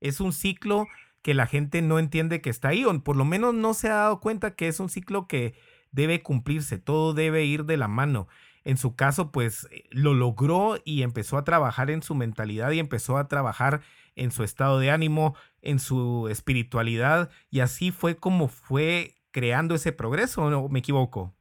Es 0.00 0.20
un 0.20 0.32
ciclo 0.32 0.86
que 1.22 1.34
la 1.34 1.46
gente 1.46 1.82
no 1.82 1.98
entiende 1.98 2.40
que 2.40 2.50
está 2.50 2.68
ahí, 2.68 2.84
o 2.84 3.02
por 3.02 3.16
lo 3.16 3.24
menos 3.24 3.54
no 3.54 3.74
se 3.74 3.88
ha 3.88 3.94
dado 3.94 4.20
cuenta 4.20 4.54
que 4.54 4.68
es 4.68 4.80
un 4.80 4.88
ciclo 4.88 5.26
que 5.26 5.54
debe 5.90 6.22
cumplirse, 6.22 6.78
todo 6.78 7.14
debe 7.14 7.44
ir 7.44 7.64
de 7.64 7.76
la 7.76 7.88
mano. 7.88 8.28
En 8.64 8.76
su 8.76 8.96
caso, 8.96 9.30
pues 9.30 9.68
eh, 9.70 9.84
lo 9.90 10.12
logró 10.12 10.78
y 10.84 11.02
empezó 11.02 11.38
a 11.38 11.44
trabajar 11.44 11.90
en 11.90 12.02
su 12.02 12.14
mentalidad 12.14 12.70
y 12.72 12.80
empezó 12.80 13.16
a 13.16 13.28
trabajar 13.28 13.80
en 14.14 14.30
su 14.30 14.42
estado 14.42 14.78
de 14.78 14.90
ánimo, 14.90 15.36
en 15.62 15.78
su 15.78 16.28
espiritualidad, 16.28 17.30
y 17.50 17.60
así 17.60 17.92
fue 17.92 18.16
como 18.16 18.48
fue 18.48 19.14
creando 19.36 19.74
ese 19.74 19.92
progreso, 19.92 20.40
¿o 20.40 20.48
no 20.48 20.66
me 20.70 20.78
equivoco? 20.78 21.36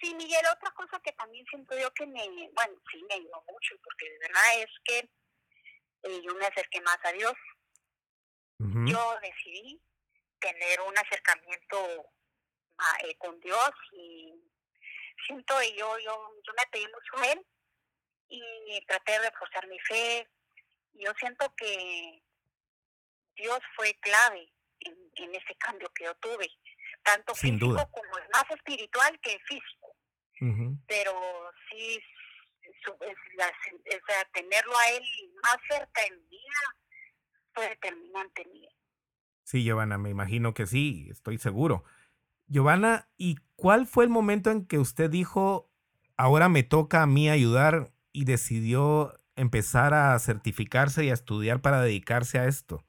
Sí, 0.00 0.14
Miguel, 0.14 0.46
otra 0.54 0.70
cosa 0.70 1.00
que 1.00 1.10
también 1.10 1.44
siento 1.46 1.76
yo 1.76 1.92
que 1.92 2.06
me, 2.06 2.22
bueno, 2.54 2.80
sí 2.88 3.02
me 3.08 3.16
ayudó 3.16 3.42
mucho, 3.50 3.74
porque 3.82 4.08
de 4.08 4.18
verdad 4.20 4.62
es 4.62 4.70
que 4.84 4.98
eh, 6.04 6.22
yo 6.24 6.36
me 6.36 6.46
acerqué 6.46 6.80
más 6.82 6.98
a 7.02 7.10
Dios. 7.10 7.34
Yo 8.60 9.18
decidí 9.20 9.82
tener 10.38 10.80
un 10.82 10.96
acercamiento 10.96 12.12
ah, 12.78 12.98
eh, 13.02 13.16
con 13.18 13.40
Dios 13.40 13.70
y 13.90 14.40
siento 15.26 15.54
yo, 15.76 15.98
yo, 15.98 16.32
yo 16.46 16.52
me 16.56 16.66
pedí 16.70 16.86
mucho 16.86 17.24
a 17.24 17.32
Él 17.32 17.46
y 18.28 18.86
traté 18.86 19.12
de 19.12 19.30
reforzar 19.30 19.66
mi 19.66 19.80
fe. 19.80 20.28
Yo 20.92 21.12
siento 21.18 21.52
que 21.56 22.22
Dios 23.34 23.58
fue 23.74 23.94
clave 23.94 24.52
en, 24.80 24.94
en 25.16 25.34
ese 25.34 25.54
cambio 25.56 25.90
que 25.94 26.04
yo 26.04 26.14
tuve 26.16 26.46
tanto 27.02 27.34
físico 27.34 27.90
como 27.90 28.10
más 28.32 28.44
espiritual 28.50 29.18
que 29.20 29.38
físico. 29.46 29.94
Pero 30.86 31.12
sí, 31.70 32.00
tenerlo 34.32 34.72
a 34.76 34.90
él 34.90 35.02
más 35.42 35.56
cerca 35.68 36.02
en 36.08 36.16
mi 36.16 36.28
vida 36.28 36.76
fue 37.54 37.68
determinante 37.68 38.42
en 38.42 38.52
mí. 38.52 38.68
Sí, 39.44 39.64
Giovanna, 39.64 39.98
me 39.98 40.10
imagino 40.10 40.54
que 40.54 40.66
sí, 40.66 41.08
estoy 41.10 41.38
seguro. 41.38 41.84
Giovanna, 42.46 43.08
¿y 43.16 43.36
cuál 43.56 43.86
fue 43.86 44.04
el 44.04 44.10
momento 44.10 44.50
en 44.50 44.66
que 44.66 44.78
usted 44.78 45.10
dijo, 45.10 45.70
ahora 46.16 46.48
me 46.48 46.62
toca 46.62 47.02
a 47.02 47.06
mí 47.06 47.28
ayudar 47.28 47.92
y 48.12 48.24
decidió 48.24 49.18
empezar 49.36 49.94
a 49.94 50.18
certificarse 50.18 51.04
y 51.04 51.10
a 51.10 51.14
estudiar 51.14 51.60
para 51.60 51.80
dedicarse 51.80 52.38
a 52.38 52.46
esto? 52.46 52.84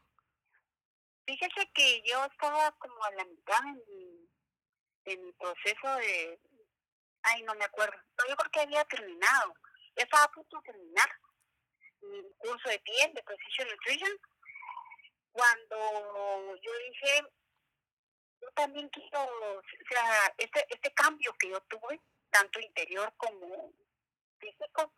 Fíjese 1.29 1.69
que 1.75 2.01
yo 2.09 2.25
estaba 2.25 2.71
como 2.79 3.03
a 3.03 3.11
la 3.11 3.23
mitad 3.23 3.59
en 3.59 3.83
mi, 3.87 4.29
en 5.05 5.25
mi 5.25 5.31
proceso 5.33 5.95
de... 5.97 6.39
Ay, 7.21 7.43
no 7.43 7.53
me 7.53 7.65
acuerdo. 7.65 7.95
yo 8.27 8.35
creo 8.35 8.51
que 8.51 8.61
había 8.61 8.83
terminado. 8.85 9.53
Ya 9.95 10.05
estaba 10.05 10.23
a 10.23 10.31
punto 10.31 10.57
de 10.57 10.71
terminar 10.71 11.07
mi 12.01 12.33
curso 12.39 12.69
de 12.69 12.79
piel, 12.79 13.13
de 13.13 13.21
Precision 13.21 13.67
Nutrition, 13.67 14.19
cuando 15.31 16.55
yo 16.55 16.71
dije, 16.87 17.23
yo 18.41 18.51
también 18.55 18.89
quiero, 18.89 19.21
o 19.21 19.61
sea, 19.87 20.33
este, 20.35 20.65
este 20.69 20.91
cambio 20.95 21.31
que 21.37 21.49
yo 21.49 21.61
tuve, 21.61 22.01
tanto 22.31 22.59
interior 22.59 23.13
como 23.17 23.71
físico, 24.39 24.91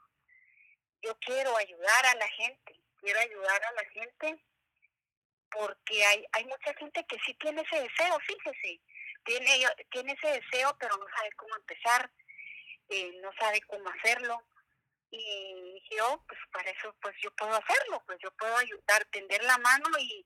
yo 1.01 1.13
quiero 1.19 1.57
ayudar 1.57 2.05
a 2.05 2.15
la 2.15 2.29
gente, 2.29 2.81
quiero 3.01 3.19
ayudar 3.19 3.65
a 3.65 3.71
la 3.73 3.85
gente 3.89 4.45
porque 5.51 6.03
hay, 6.05 6.25
hay 6.31 6.45
mucha 6.45 6.73
gente 6.75 7.05
que 7.07 7.17
sí 7.25 7.33
tiene 7.35 7.61
ese 7.61 7.81
deseo, 7.81 8.17
fíjese, 8.25 8.81
tiene, 9.25 9.65
tiene 9.91 10.13
ese 10.13 10.41
deseo, 10.41 10.75
pero 10.79 10.95
no 10.97 11.05
sabe 11.15 11.31
cómo 11.35 11.55
empezar, 11.55 12.11
eh, 12.89 13.11
no 13.21 13.29
sabe 13.39 13.61
cómo 13.61 13.89
hacerlo. 13.89 14.41
Y 15.11 15.83
yo, 15.91 16.23
pues 16.25 16.39
para 16.53 16.71
eso, 16.71 16.95
pues 17.01 17.13
yo 17.21 17.29
puedo 17.35 17.53
hacerlo, 17.53 18.01
pues 18.05 18.17
yo 18.23 18.31
puedo 18.31 18.55
ayudar, 18.57 19.05
tender 19.11 19.43
la 19.43 19.57
mano 19.57 19.89
y 19.99 20.25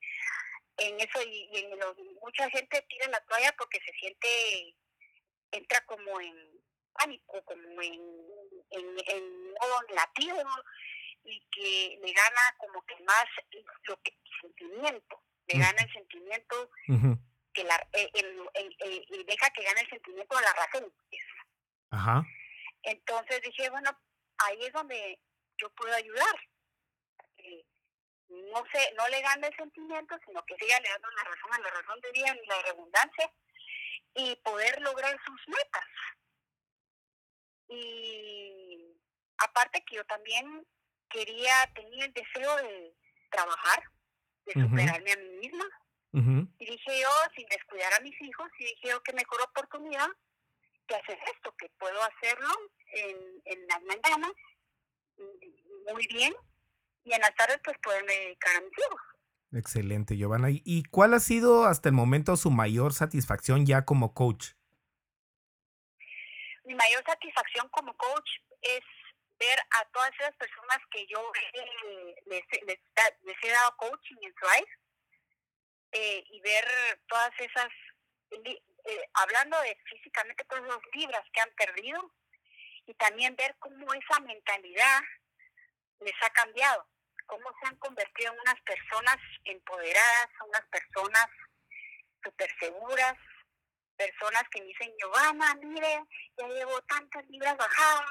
en 0.78 1.00
eso, 1.00 1.22
y, 1.24 1.50
en 1.54 1.80
mucha 2.22 2.48
gente 2.52 2.86
tira 2.88 3.08
la 3.08 3.20
toalla 3.22 3.52
porque 3.58 3.80
se 3.80 3.92
siente, 3.94 4.76
entra 5.52 5.84
como 5.86 6.22
en 6.22 6.62
pánico, 6.94 7.44
como 7.46 7.82
en, 7.82 7.94
en, 8.70 8.96
en 9.08 9.54
modo 9.54 9.82
negativo, 9.90 10.44
y 11.26 11.42
que 11.52 12.00
le 12.02 12.14
gana 12.14 12.56
como 12.60 12.82
que 12.86 12.96
más 13.04 13.26
lo 13.88 14.00
que 14.02 14.12
sentimiento, 14.76 15.24
le 15.48 15.60
gana 15.60 15.82
el 15.82 15.94
sentimiento 15.94 16.70
que 17.54 17.64
la, 17.64 17.88
eh, 17.94 18.10
deja 19.26 19.50
que 19.52 19.64
gane 19.64 19.82
el 19.82 19.90
sentimiento 19.90 20.36
de 20.36 20.42
la 20.42 20.54
razón. 20.54 20.94
Ajá. 21.92 22.24
Entonces 22.84 23.42
dije, 23.42 23.70
bueno, 23.70 23.92
ahí 24.38 24.64
es 24.64 24.74
donde 24.74 25.20
yo 25.58 25.70
puedo 25.72 25.94
ayudar. 25.96 26.36
Eh, 27.38 27.66
no 28.28 28.64
sé, 28.74 28.94
no 28.98 29.08
le 29.08 29.22
gane 29.22 29.48
el 29.48 29.56
sentimiento, 29.56 30.18
sino 30.26 30.44
que 30.46 30.56
siga 30.58 30.80
le 30.80 30.90
dando 30.90 31.10
la 31.12 31.24
razón 31.24 31.54
a 31.54 31.60
la 31.60 31.70
razón 31.70 32.02
de 32.02 32.12
Dios 32.12 32.38
y 32.44 32.48
la 32.48 32.62
redundancia 32.64 33.32
y 34.16 34.36
poder 34.38 34.82
lograr 34.82 35.18
sus 35.26 35.48
metas. 35.48 35.86
Y 37.68 38.98
aparte 39.38 39.84
que 39.86 39.96
yo 39.96 40.06
también 40.06 40.66
quería, 41.10 41.72
tenía 41.74 42.06
el 42.06 42.14
deseo 42.14 42.56
de 42.58 42.96
trabajar, 43.30 43.84
de 44.46 44.54
superarme 44.54 45.12
a 45.12 45.18
mí 45.18 45.30
misma. 45.42 45.66
Y 46.60 46.66
dije 46.66 47.02
yo, 47.02 47.10
sin 47.36 47.46
descuidar 47.48 47.94
a 47.94 48.00
mis 48.00 48.20
hijos, 48.22 48.48
y 48.60 48.64
dije 48.64 48.90
yo, 48.90 49.04
qué 49.04 49.12
mejor 49.14 49.42
oportunidad 49.42 50.08
que 50.88 50.96
hacer 50.96 51.18
esto, 51.34 51.54
que 51.58 51.70
puedo 51.78 52.00
hacerlo 52.04 52.48
en, 52.94 53.18
en 53.46 53.68
las 53.68 53.82
mañanas 53.84 54.32
muy 55.94 56.08
bien 56.08 56.34
y 57.04 57.14
en 57.14 57.22
las 57.22 57.36
tardes 57.36 57.60
pues 57.64 57.78
poderme 57.80 58.14
dedicar 58.14 58.56
a 58.56 58.62
mis 58.62 58.72
hijos. 58.72 59.02
Excelente, 59.52 60.18
Giovanna. 60.18 60.48
¿Y 60.50 60.84
cuál 60.84 61.14
ha 61.14 61.20
sido 61.20 61.66
hasta 61.66 61.90
el 61.90 61.96
momento 61.96 62.36
su 62.36 62.52
mayor 62.52 62.94
satisfacción 62.94 63.66
ya 63.66 63.86
como 63.86 64.14
coach? 64.14 64.54
Mi 66.66 66.74
mayor 66.74 67.04
satisfacción 67.06 67.70
como 67.70 67.96
coach 67.96 68.30
es 68.62 68.82
ver 69.40 69.60
a 69.60 69.86
todas 69.86 70.12
esas 70.20 70.36
personas 70.36 70.78
que 70.92 71.06
yo 71.08 71.32
eh, 71.54 72.16
les, 72.26 73.44
he 73.44 73.50
dado 73.50 73.78
coaching 73.78 74.16
en 74.22 74.34
Thrive 74.36 74.72
eh, 75.92 76.24
y 76.28 76.42
ver 76.42 76.66
todas 77.08 77.32
esas, 77.40 77.70
eh, 78.32 79.10
hablando 79.14 79.60
de 79.62 79.76
físicamente 79.86 80.46
todas 80.46 80.64
las 80.64 80.80
libras 80.94 81.24
que 81.34 81.42
han 81.42 81.52
perdido 81.56 82.12
y 82.86 82.94
también 82.96 83.36
ver 83.36 83.56
cómo 83.60 83.94
esa 83.94 84.20
mentalidad 84.22 85.02
les 86.00 86.16
ha 86.22 86.30
cambiado 86.32 86.88
cómo 87.26 87.50
se 87.60 87.68
han 87.68 87.76
convertido 87.78 88.34
en 88.34 88.40
unas 88.40 88.62
personas 88.62 89.18
empoderadas, 89.46 90.30
unas 90.48 90.66
personas 90.68 91.28
súper 92.24 92.50
seguras, 92.60 93.16
personas 93.98 94.44
que 94.52 94.62
me 94.62 94.68
dicen, 94.68 94.94
Giovanna, 95.00 95.56
mire, 95.56 96.04
ya 96.38 96.48
llevo 96.48 96.82
tantas 96.84 97.26
libras 97.28 97.58
bajadas 97.58 98.10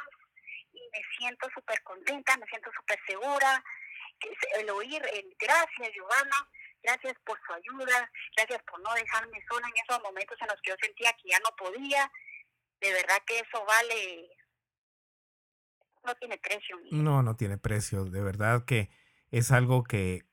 y 0.74 0.90
me 0.92 1.00
siento 1.18 1.48
súper 1.54 1.82
contenta, 1.82 2.36
me 2.36 2.46
siento 2.46 2.70
súper 2.76 2.98
segura. 3.06 3.62
El 4.58 4.70
oír, 4.70 5.02
gracias, 5.38 5.90
Giovanna, 5.94 6.48
gracias 6.82 7.14
por 7.24 7.38
su 7.46 7.52
ayuda, 7.52 8.10
gracias 8.36 8.62
por 8.62 8.80
no 8.80 8.92
dejarme 8.94 9.42
sola 9.48 9.66
en 9.68 9.74
esos 9.82 10.02
momentos 10.02 10.36
en 10.40 10.48
los 10.48 10.60
que 10.62 10.70
yo 10.70 10.76
sentía 10.80 11.12
que 11.12 11.30
ya 11.30 11.38
no 11.40 11.54
podía. 11.56 12.10
De 12.80 12.92
verdad 12.92 13.22
que 13.26 13.38
eso 13.38 13.64
vale, 13.64 14.28
no 16.04 16.14
tiene 16.16 16.38
precio. 16.38 16.76
No, 16.90 17.22
no 17.22 17.36
tiene 17.36 17.58
precio. 17.58 18.04
De 18.04 18.22
verdad 18.22 18.64
que 18.64 18.90
es 19.30 19.50
algo 19.50 19.84
que, 19.84 20.24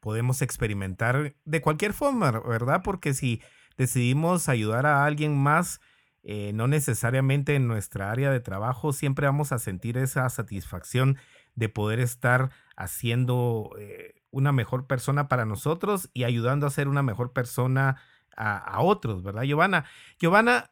podemos 0.00 0.40
experimentar 0.40 1.34
de 1.44 1.60
cualquier 1.60 1.92
forma, 1.92 2.30
¿verdad? 2.40 2.80
Porque 2.82 3.12
si 3.12 3.42
decidimos 3.76 4.48
ayudar 4.48 4.86
a 4.86 5.04
alguien 5.04 5.36
más, 5.36 5.80
eh, 6.22 6.52
no 6.52 6.66
necesariamente 6.66 7.54
en 7.54 7.68
nuestra 7.68 8.10
área 8.10 8.30
de 8.30 8.40
trabajo, 8.40 8.92
siempre 8.92 9.26
vamos 9.26 9.52
a 9.52 9.58
sentir 9.58 9.96
esa 9.96 10.28
satisfacción 10.28 11.18
de 11.54 11.68
poder 11.68 12.00
estar 12.00 12.50
haciendo 12.76 13.70
eh, 13.78 14.14
una 14.30 14.52
mejor 14.52 14.86
persona 14.86 15.28
para 15.28 15.44
nosotros 15.44 16.10
y 16.12 16.24
ayudando 16.24 16.66
a 16.66 16.70
ser 16.70 16.88
una 16.88 17.02
mejor 17.02 17.32
persona 17.32 18.00
a, 18.36 18.58
a, 18.58 18.80
otros, 18.80 19.22
¿verdad, 19.22 19.42
Giovanna? 19.42 19.84
Giovanna, 20.18 20.70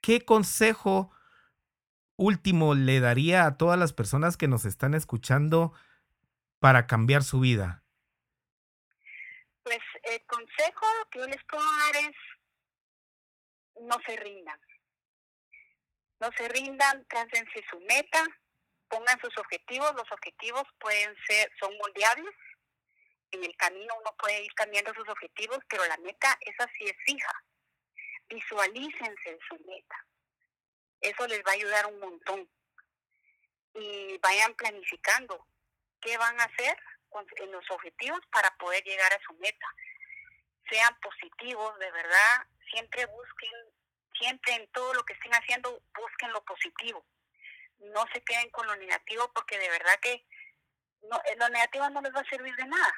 ¿qué 0.00 0.24
consejo 0.24 1.12
último 2.16 2.74
le 2.74 3.00
daría 3.00 3.46
a 3.46 3.56
todas 3.56 3.78
las 3.78 3.92
personas 3.92 4.36
que 4.36 4.48
nos 4.48 4.64
están 4.64 4.94
escuchando 4.94 5.72
para 6.58 6.86
cambiar 6.86 7.22
su 7.22 7.40
vida? 7.40 7.84
Pues 9.64 9.80
el 10.04 10.20
consejo 10.26 10.86
que 11.10 11.18
yo 11.20 11.26
les 11.26 11.42
puedo 11.44 11.62
dar 11.62 12.10
es 12.10 12.16
no 13.80 13.96
se 14.06 14.16
rindan. 14.16 14.60
No 16.20 16.30
se 16.36 16.48
rindan, 16.48 17.06
trácense 17.06 17.64
su 17.68 17.80
meta, 17.80 18.24
pongan 18.88 19.20
sus 19.20 19.36
objetivos. 19.38 19.94
Los 19.94 20.10
objetivos 20.10 20.64
pueden 20.78 21.14
ser, 21.26 21.50
son 21.58 21.76
moldeables. 21.78 22.34
En 23.32 23.44
el 23.44 23.56
camino 23.56 23.94
uno 23.98 24.14
puede 24.18 24.44
ir 24.44 24.54
cambiando 24.54 24.94
sus 24.94 25.08
objetivos, 25.08 25.58
pero 25.68 25.84
la 25.86 25.96
meta 25.98 26.38
esa 26.40 26.68
sí 26.78 26.84
es 26.84 26.96
fija. 27.04 27.44
Visualícense 28.28 29.30
en 29.30 29.38
su 29.48 29.54
meta. 29.66 30.06
Eso 31.00 31.26
les 31.26 31.40
va 31.40 31.50
a 31.50 31.54
ayudar 31.54 31.86
un 31.86 31.98
montón. 31.98 32.48
Y 33.74 34.18
vayan 34.18 34.54
planificando 34.54 35.46
qué 36.00 36.16
van 36.16 36.40
a 36.40 36.44
hacer 36.44 36.78
en 37.36 37.52
los 37.52 37.70
objetivos 37.70 38.20
para 38.30 38.50
poder 38.56 38.82
llegar 38.84 39.12
a 39.12 39.20
su 39.26 39.34
meta. 39.34 39.66
Sean 40.68 40.98
positivos, 41.00 41.78
de 41.78 41.90
verdad, 41.90 42.46
siempre 42.70 43.06
busquen, 43.06 43.52
siempre 44.18 44.54
en 44.54 44.70
todo 44.72 44.94
lo 44.94 45.04
que 45.04 45.12
estén 45.12 45.32
haciendo, 45.32 45.82
busquen 45.98 46.32
lo 46.32 46.44
positivo. 46.44 47.04
No 47.92 48.04
se 48.12 48.22
queden 48.22 48.50
con 48.50 48.66
lo 48.66 48.76
negativo 48.76 49.30
porque 49.34 49.58
de 49.58 49.68
verdad 49.68 49.98
que 50.00 50.24
no, 51.10 51.16
eh, 51.18 51.36
lo 51.38 51.48
negativo 51.50 51.88
no 51.90 52.00
les 52.00 52.14
va 52.14 52.20
a 52.20 52.30
servir 52.30 52.54
de 52.56 52.66
nada. 52.66 52.94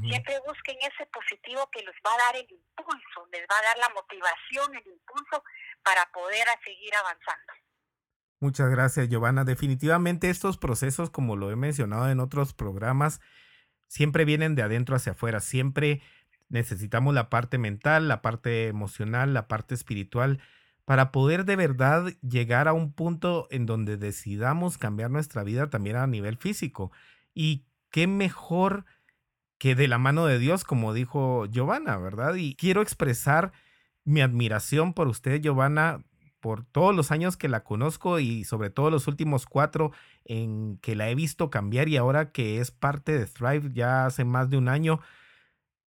Siempre 0.00 0.40
busquen 0.46 0.78
ese 0.80 1.04
positivo 1.12 1.68
que 1.70 1.80
les 1.80 1.94
va 2.06 2.14
a 2.14 2.26
dar 2.26 2.36
el 2.36 2.46
impulso, 2.50 3.28
les 3.30 3.42
va 3.42 3.58
a 3.58 3.62
dar 3.62 3.76
la 3.76 3.88
motivación, 3.90 4.74
el 4.74 4.86
impulso 4.86 5.44
para 5.82 6.06
poder 6.12 6.46
seguir 6.64 6.94
avanzando. 6.94 7.52
Muchas 8.40 8.70
gracias, 8.70 9.08
Giovanna. 9.08 9.44
Definitivamente 9.44 10.30
estos 10.30 10.56
procesos, 10.56 11.10
como 11.10 11.36
lo 11.36 11.50
he 11.50 11.56
mencionado 11.56 12.10
en 12.10 12.20
otros 12.20 12.54
programas, 12.54 13.20
siempre 13.86 14.24
vienen 14.24 14.54
de 14.54 14.62
adentro 14.62 14.96
hacia 14.96 15.12
afuera. 15.12 15.40
Siempre 15.40 16.02
necesitamos 16.52 17.14
la 17.14 17.30
parte 17.30 17.58
mental, 17.58 18.08
la 18.08 18.22
parte 18.22 18.68
emocional, 18.68 19.34
la 19.34 19.48
parte 19.48 19.74
espiritual, 19.74 20.38
para 20.84 21.10
poder 21.10 21.44
de 21.44 21.56
verdad 21.56 22.12
llegar 22.20 22.68
a 22.68 22.74
un 22.74 22.92
punto 22.92 23.48
en 23.50 23.66
donde 23.66 23.96
decidamos 23.96 24.78
cambiar 24.78 25.10
nuestra 25.10 25.42
vida 25.42 25.70
también 25.70 25.96
a 25.96 26.06
nivel 26.06 26.36
físico. 26.36 26.92
Y 27.34 27.64
qué 27.90 28.06
mejor 28.06 28.84
que 29.58 29.74
de 29.74 29.88
la 29.88 29.98
mano 29.98 30.26
de 30.26 30.38
Dios, 30.38 30.64
como 30.64 30.92
dijo 30.92 31.46
Giovanna, 31.46 31.96
¿verdad? 31.96 32.34
Y 32.34 32.54
quiero 32.54 32.82
expresar 32.82 33.52
mi 34.04 34.20
admiración 34.20 34.92
por 34.92 35.08
usted, 35.08 35.40
Giovanna, 35.40 36.04
por 36.40 36.64
todos 36.64 36.94
los 36.94 37.12
años 37.12 37.36
que 37.36 37.48
la 37.48 37.64
conozco 37.64 38.18
y 38.18 38.44
sobre 38.44 38.68
todo 38.68 38.90
los 38.90 39.06
últimos 39.06 39.46
cuatro 39.46 39.92
en 40.24 40.78
que 40.82 40.96
la 40.96 41.08
he 41.08 41.14
visto 41.14 41.48
cambiar 41.48 41.88
y 41.88 41.96
ahora 41.96 42.32
que 42.32 42.60
es 42.60 42.72
parte 42.72 43.16
de 43.16 43.26
Thrive 43.26 43.70
ya 43.72 44.04
hace 44.04 44.24
más 44.24 44.50
de 44.50 44.58
un 44.58 44.68
año, 44.68 45.00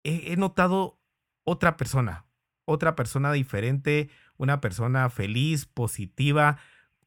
he, 0.05 0.35
notado 0.37 0.99
otra 1.43 1.77
persona, 1.77 2.25
otra 2.65 2.95
persona 2.95 3.31
diferente, 3.31 4.09
una 4.37 4.61
persona 4.61 5.09
feliz, 5.09 5.65
positiva, 5.65 6.59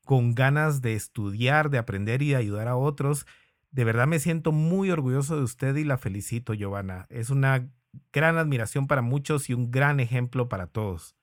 con 0.05 0.35
ganas 0.35 0.83
de 0.83 0.95
estudiar, 0.95 1.71
de 1.71 1.79
aprender 1.79 2.23
y 2.23 2.31
de 2.31 2.37
ayudar 2.37 2.69
a 2.69 2.77
otros. 2.77 3.27
De 3.71 3.85
verdad 3.85 4.07
me 4.07 4.19
siento 4.19 4.53
muy 4.53 4.91
orgulloso 4.91 5.37
de 5.37 5.43
usted 5.43 5.77
y 5.77 5.85
la 5.85 5.99
felicito, 5.99 6.55
Giovanna. 6.55 7.07
Es 7.11 7.31
una 7.31 7.69
gran 8.13 8.37
admiración 8.39 8.87
para 8.87 9.03
muchos 9.03 9.49
y 9.49 9.55
un 9.55 9.71
gran 9.71 10.01
ejemplo 10.01 10.49
para 10.49 10.67
todos. 10.67 11.15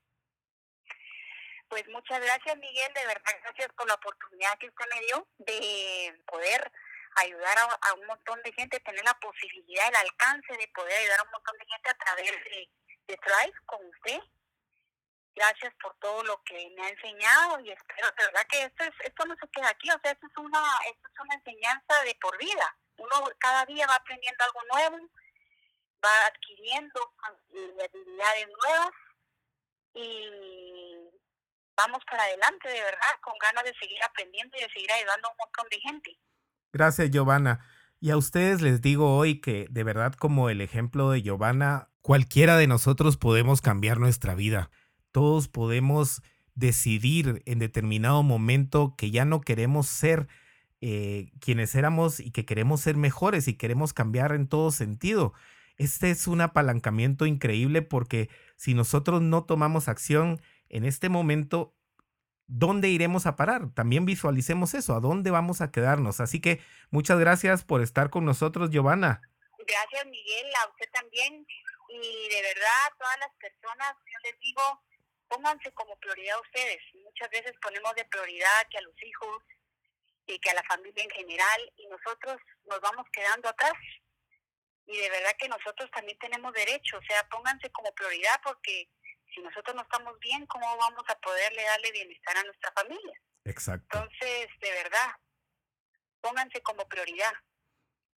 Pues 1.67 1.83
muchas 1.89 2.21
gracias, 2.21 2.55
Miguel, 2.57 2.91
de 2.93 3.07
verdad, 3.07 3.31
gracias 3.43 3.67
por 3.75 3.87
la 3.87 3.95
oportunidad 3.95 4.57
que 4.59 4.67
usted 4.67 4.85
me 4.93 5.05
dio 5.07 5.27
de 5.39 6.23
poder 6.25 6.71
ayudar 7.15 7.57
a, 7.57 7.93
un 7.93 8.05
montón 8.05 8.41
de 8.43 8.51
gente, 8.53 8.79
tener 8.79 9.03
la 9.03 9.17
posibilidad, 9.19 9.87
el 9.87 9.95
alcance 9.95 10.53
de 10.57 10.67
poder 10.69 10.97
ayudar 10.99 11.19
a 11.19 11.23
un 11.23 11.31
montón 11.31 11.57
de 11.57 11.65
gente 11.65 11.89
a 11.89 11.97
través 11.97 12.31
de, 12.31 12.69
de 13.07 13.19
con 13.65 13.85
usted. 13.85 14.19
Gracias 15.35 15.73
por 15.81 15.97
todo 15.99 16.23
lo 16.23 16.41
que 16.43 16.69
me 16.75 16.85
ha 16.85 16.89
enseñado 16.89 17.59
y 17.59 17.71
espero, 17.71 18.09
de 18.17 18.25
verdad 18.25 18.47
que 18.47 18.63
esto, 18.63 18.83
es, 18.85 18.93
esto 19.01 19.25
no 19.25 19.35
se 19.35 19.47
queda 19.49 19.69
aquí, 19.69 19.89
o 19.91 19.99
sea, 19.99 20.11
esto 20.11 20.27
es, 20.27 20.37
una, 20.37 20.63
esto 20.89 21.07
es 21.13 21.19
una 21.19 21.35
enseñanza 21.35 22.03
de 22.03 22.15
por 22.15 22.37
vida. 22.37 22.77
Uno 22.97 23.29
cada 23.39 23.65
día 23.65 23.85
va 23.87 23.95
aprendiendo 23.95 24.43
algo 24.45 24.61
nuevo, 24.71 25.09
va 26.03 26.25
adquiriendo 26.27 27.13
habilidades 27.49 28.47
nuevas 28.47 28.91
y 29.93 30.29
vamos 31.75 32.03
para 32.09 32.23
adelante, 32.23 32.69
de 32.69 32.81
verdad, 32.81 33.19
con 33.21 33.37
ganas 33.39 33.63
de 33.65 33.73
seguir 33.75 34.01
aprendiendo 34.03 34.57
y 34.57 34.61
de 34.61 34.69
seguir 34.69 34.91
ayudando 34.93 35.27
a 35.27 35.31
un 35.31 35.37
montón 35.37 35.67
de 35.69 35.79
gente. 35.79 36.17
Gracias, 36.75 37.09
Giovanna. 37.09 37.61
Y 38.01 38.09
a 38.09 38.17
ustedes 38.17 38.61
les 38.61 38.81
digo 38.81 39.15
hoy 39.15 39.39
que 39.39 39.65
de 39.69 39.85
verdad 39.85 40.13
como 40.13 40.49
el 40.49 40.59
ejemplo 40.59 41.09
de 41.09 41.21
Giovanna, 41.21 41.87
cualquiera 42.01 42.57
de 42.57 42.67
nosotros 42.67 43.15
podemos 43.15 43.61
cambiar 43.61 43.97
nuestra 43.97 44.35
vida. 44.35 44.71
Todos 45.13 45.47
podemos 45.47 46.21
decidir 46.53 47.41
en 47.45 47.59
determinado 47.59 48.23
momento 48.23 48.93
que 48.97 49.09
ya 49.09 49.23
no 49.23 49.39
queremos 49.39 49.87
ser 49.87 50.27
eh, 50.81 51.31
quienes 51.39 51.73
éramos 51.75 52.19
y 52.19 52.31
que 52.31 52.43
queremos 52.43 52.81
ser 52.81 52.97
mejores 52.97 53.47
y 53.47 53.53
queremos 53.53 53.93
cambiar 53.93 54.33
en 54.33 54.49
todo 54.49 54.69
sentido. 54.69 55.31
Este 55.77 56.11
es 56.11 56.27
un 56.27 56.41
apalancamiento 56.41 57.25
increíble 57.25 57.83
porque 57.83 58.29
si 58.57 58.73
nosotros 58.73 59.21
no 59.21 59.45
tomamos 59.45 59.87
acción, 59.87 60.41
en 60.67 60.83
este 60.83 61.07
momento 61.07 61.73
¿dónde 62.47 62.89
iremos 62.89 63.25
a 63.25 63.35
parar? 63.35 63.73
También 63.73 64.05
visualicemos 64.05 64.73
eso, 64.73 64.95
¿a 64.95 64.99
dónde 64.99 65.31
vamos 65.31 65.61
a 65.61 65.71
quedarnos? 65.71 66.19
Así 66.19 66.41
que 66.41 66.61
muchas 66.89 67.19
gracias 67.19 67.63
por 67.63 67.81
estar 67.81 68.09
con 68.09 68.25
nosotros, 68.25 68.69
Giovanna. 68.69 69.21
Gracias, 69.59 70.05
Miguel, 70.05 70.47
a 70.63 70.69
usted 70.69 70.89
también. 70.91 71.45
Y 71.89 72.29
de 72.29 72.41
verdad, 72.41 72.97
todas 72.97 73.17
las 73.19 73.31
personas, 73.39 73.95
yo 74.05 74.19
les 74.23 74.39
digo, 74.39 74.61
pónganse 75.27 75.71
como 75.71 75.97
prioridad 75.97 76.39
ustedes. 76.41 76.81
Muchas 77.03 77.29
veces 77.29 77.53
ponemos 77.61 77.93
de 77.95 78.05
prioridad 78.05 78.67
que 78.69 78.77
a 78.77 78.81
los 78.81 78.95
hijos 79.03 79.43
y 80.27 80.39
que 80.39 80.49
a 80.49 80.55
la 80.55 80.63
familia 80.63 81.03
en 81.03 81.09
general 81.11 81.73
y 81.77 81.87
nosotros 81.87 82.37
nos 82.65 82.79
vamos 82.81 83.05
quedando 83.11 83.49
atrás. 83.49 83.73
Y 84.87 84.97
de 84.97 85.09
verdad 85.09 85.35
que 85.39 85.49
nosotros 85.49 85.89
también 85.91 86.17
tenemos 86.19 86.53
derecho, 86.53 86.97
o 86.97 87.01
sea, 87.07 87.27
pónganse 87.29 87.71
como 87.71 87.91
prioridad 87.93 88.39
porque 88.43 88.87
si 89.35 89.41
nosotros 89.41 89.75
no 89.75 89.81
estamos 89.81 90.17
bien, 90.19 90.45
¿cómo 90.47 90.65
vamos 90.77 91.03
a 91.09 91.15
poderle 91.19 91.61
darle 91.63 91.91
bienestar 91.91 92.37
a 92.37 92.43
nuestra 92.43 92.71
familia? 92.73 93.19
Exacto. 93.43 93.97
Entonces, 93.97 94.47
de 94.61 94.71
verdad, 94.71 95.11
pónganse 96.21 96.61
como 96.61 96.87
prioridad. 96.87 97.33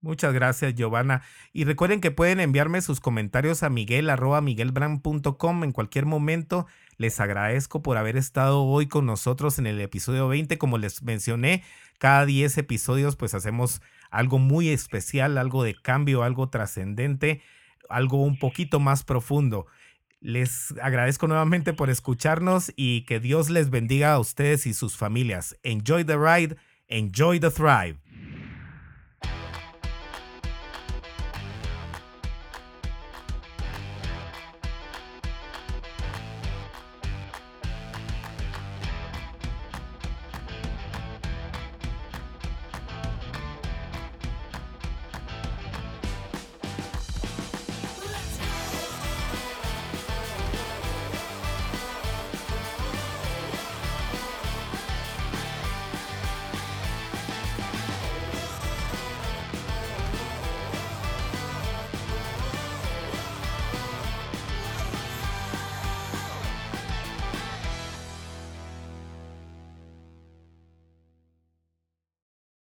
Muchas 0.01 0.33
gracias, 0.33 0.75
Giovanna. 0.77 1.23
Y 1.53 1.65
recuerden 1.65 2.01
que 2.01 2.13
pueden 2.13 2.39
enviarme 2.39 2.81
sus 2.83 3.01
comentarios 3.01 3.65
a 3.65 3.69
miguel 3.69 4.09
en 4.09 5.73
cualquier 5.73 6.07
momento. 6.07 6.67
Les 6.99 7.19
agradezco 7.19 7.83
por 7.83 7.97
haber 7.97 8.17
estado 8.17 8.63
hoy 8.63 8.87
con 8.87 9.07
nosotros 9.07 9.59
en 9.59 9.67
el 9.67 9.81
episodio 9.81 10.29
20. 10.29 10.57
Como 10.57 10.79
les 10.79 11.03
mencioné, 11.03 11.65
cada 11.99 12.27
10 12.27 12.59
episodios 12.59 13.17
pues 13.17 13.35
hacemos 13.35 13.83
algo 14.11 14.39
muy 14.39 14.69
especial, 14.69 15.37
algo 15.37 15.65
de 15.65 15.75
cambio, 15.75 16.23
algo 16.23 16.49
trascendente, 16.49 17.43
algo 17.89 18.23
un 18.23 18.39
poquito 18.39 18.79
más 18.79 19.03
profundo. 19.03 19.67
Les 20.21 20.75
agradezco 20.83 21.29
nuevamente 21.29 21.73
por 21.73 21.91
escucharnos 21.91 22.73
y 22.75 23.03
que 23.03 23.21
Dios 23.21 23.51
les 23.51 23.71
bendiga 23.71 24.13
a 24.13 24.19
ustedes 24.19 24.67
y 24.67 24.75
sus 24.75 24.97
familias. 24.97 25.57
Enjoy 25.63 26.05
the 26.05 26.17
ride, 26.17 26.57
enjoy 26.89 27.39
the 27.39 27.51
thrive. 27.51 27.99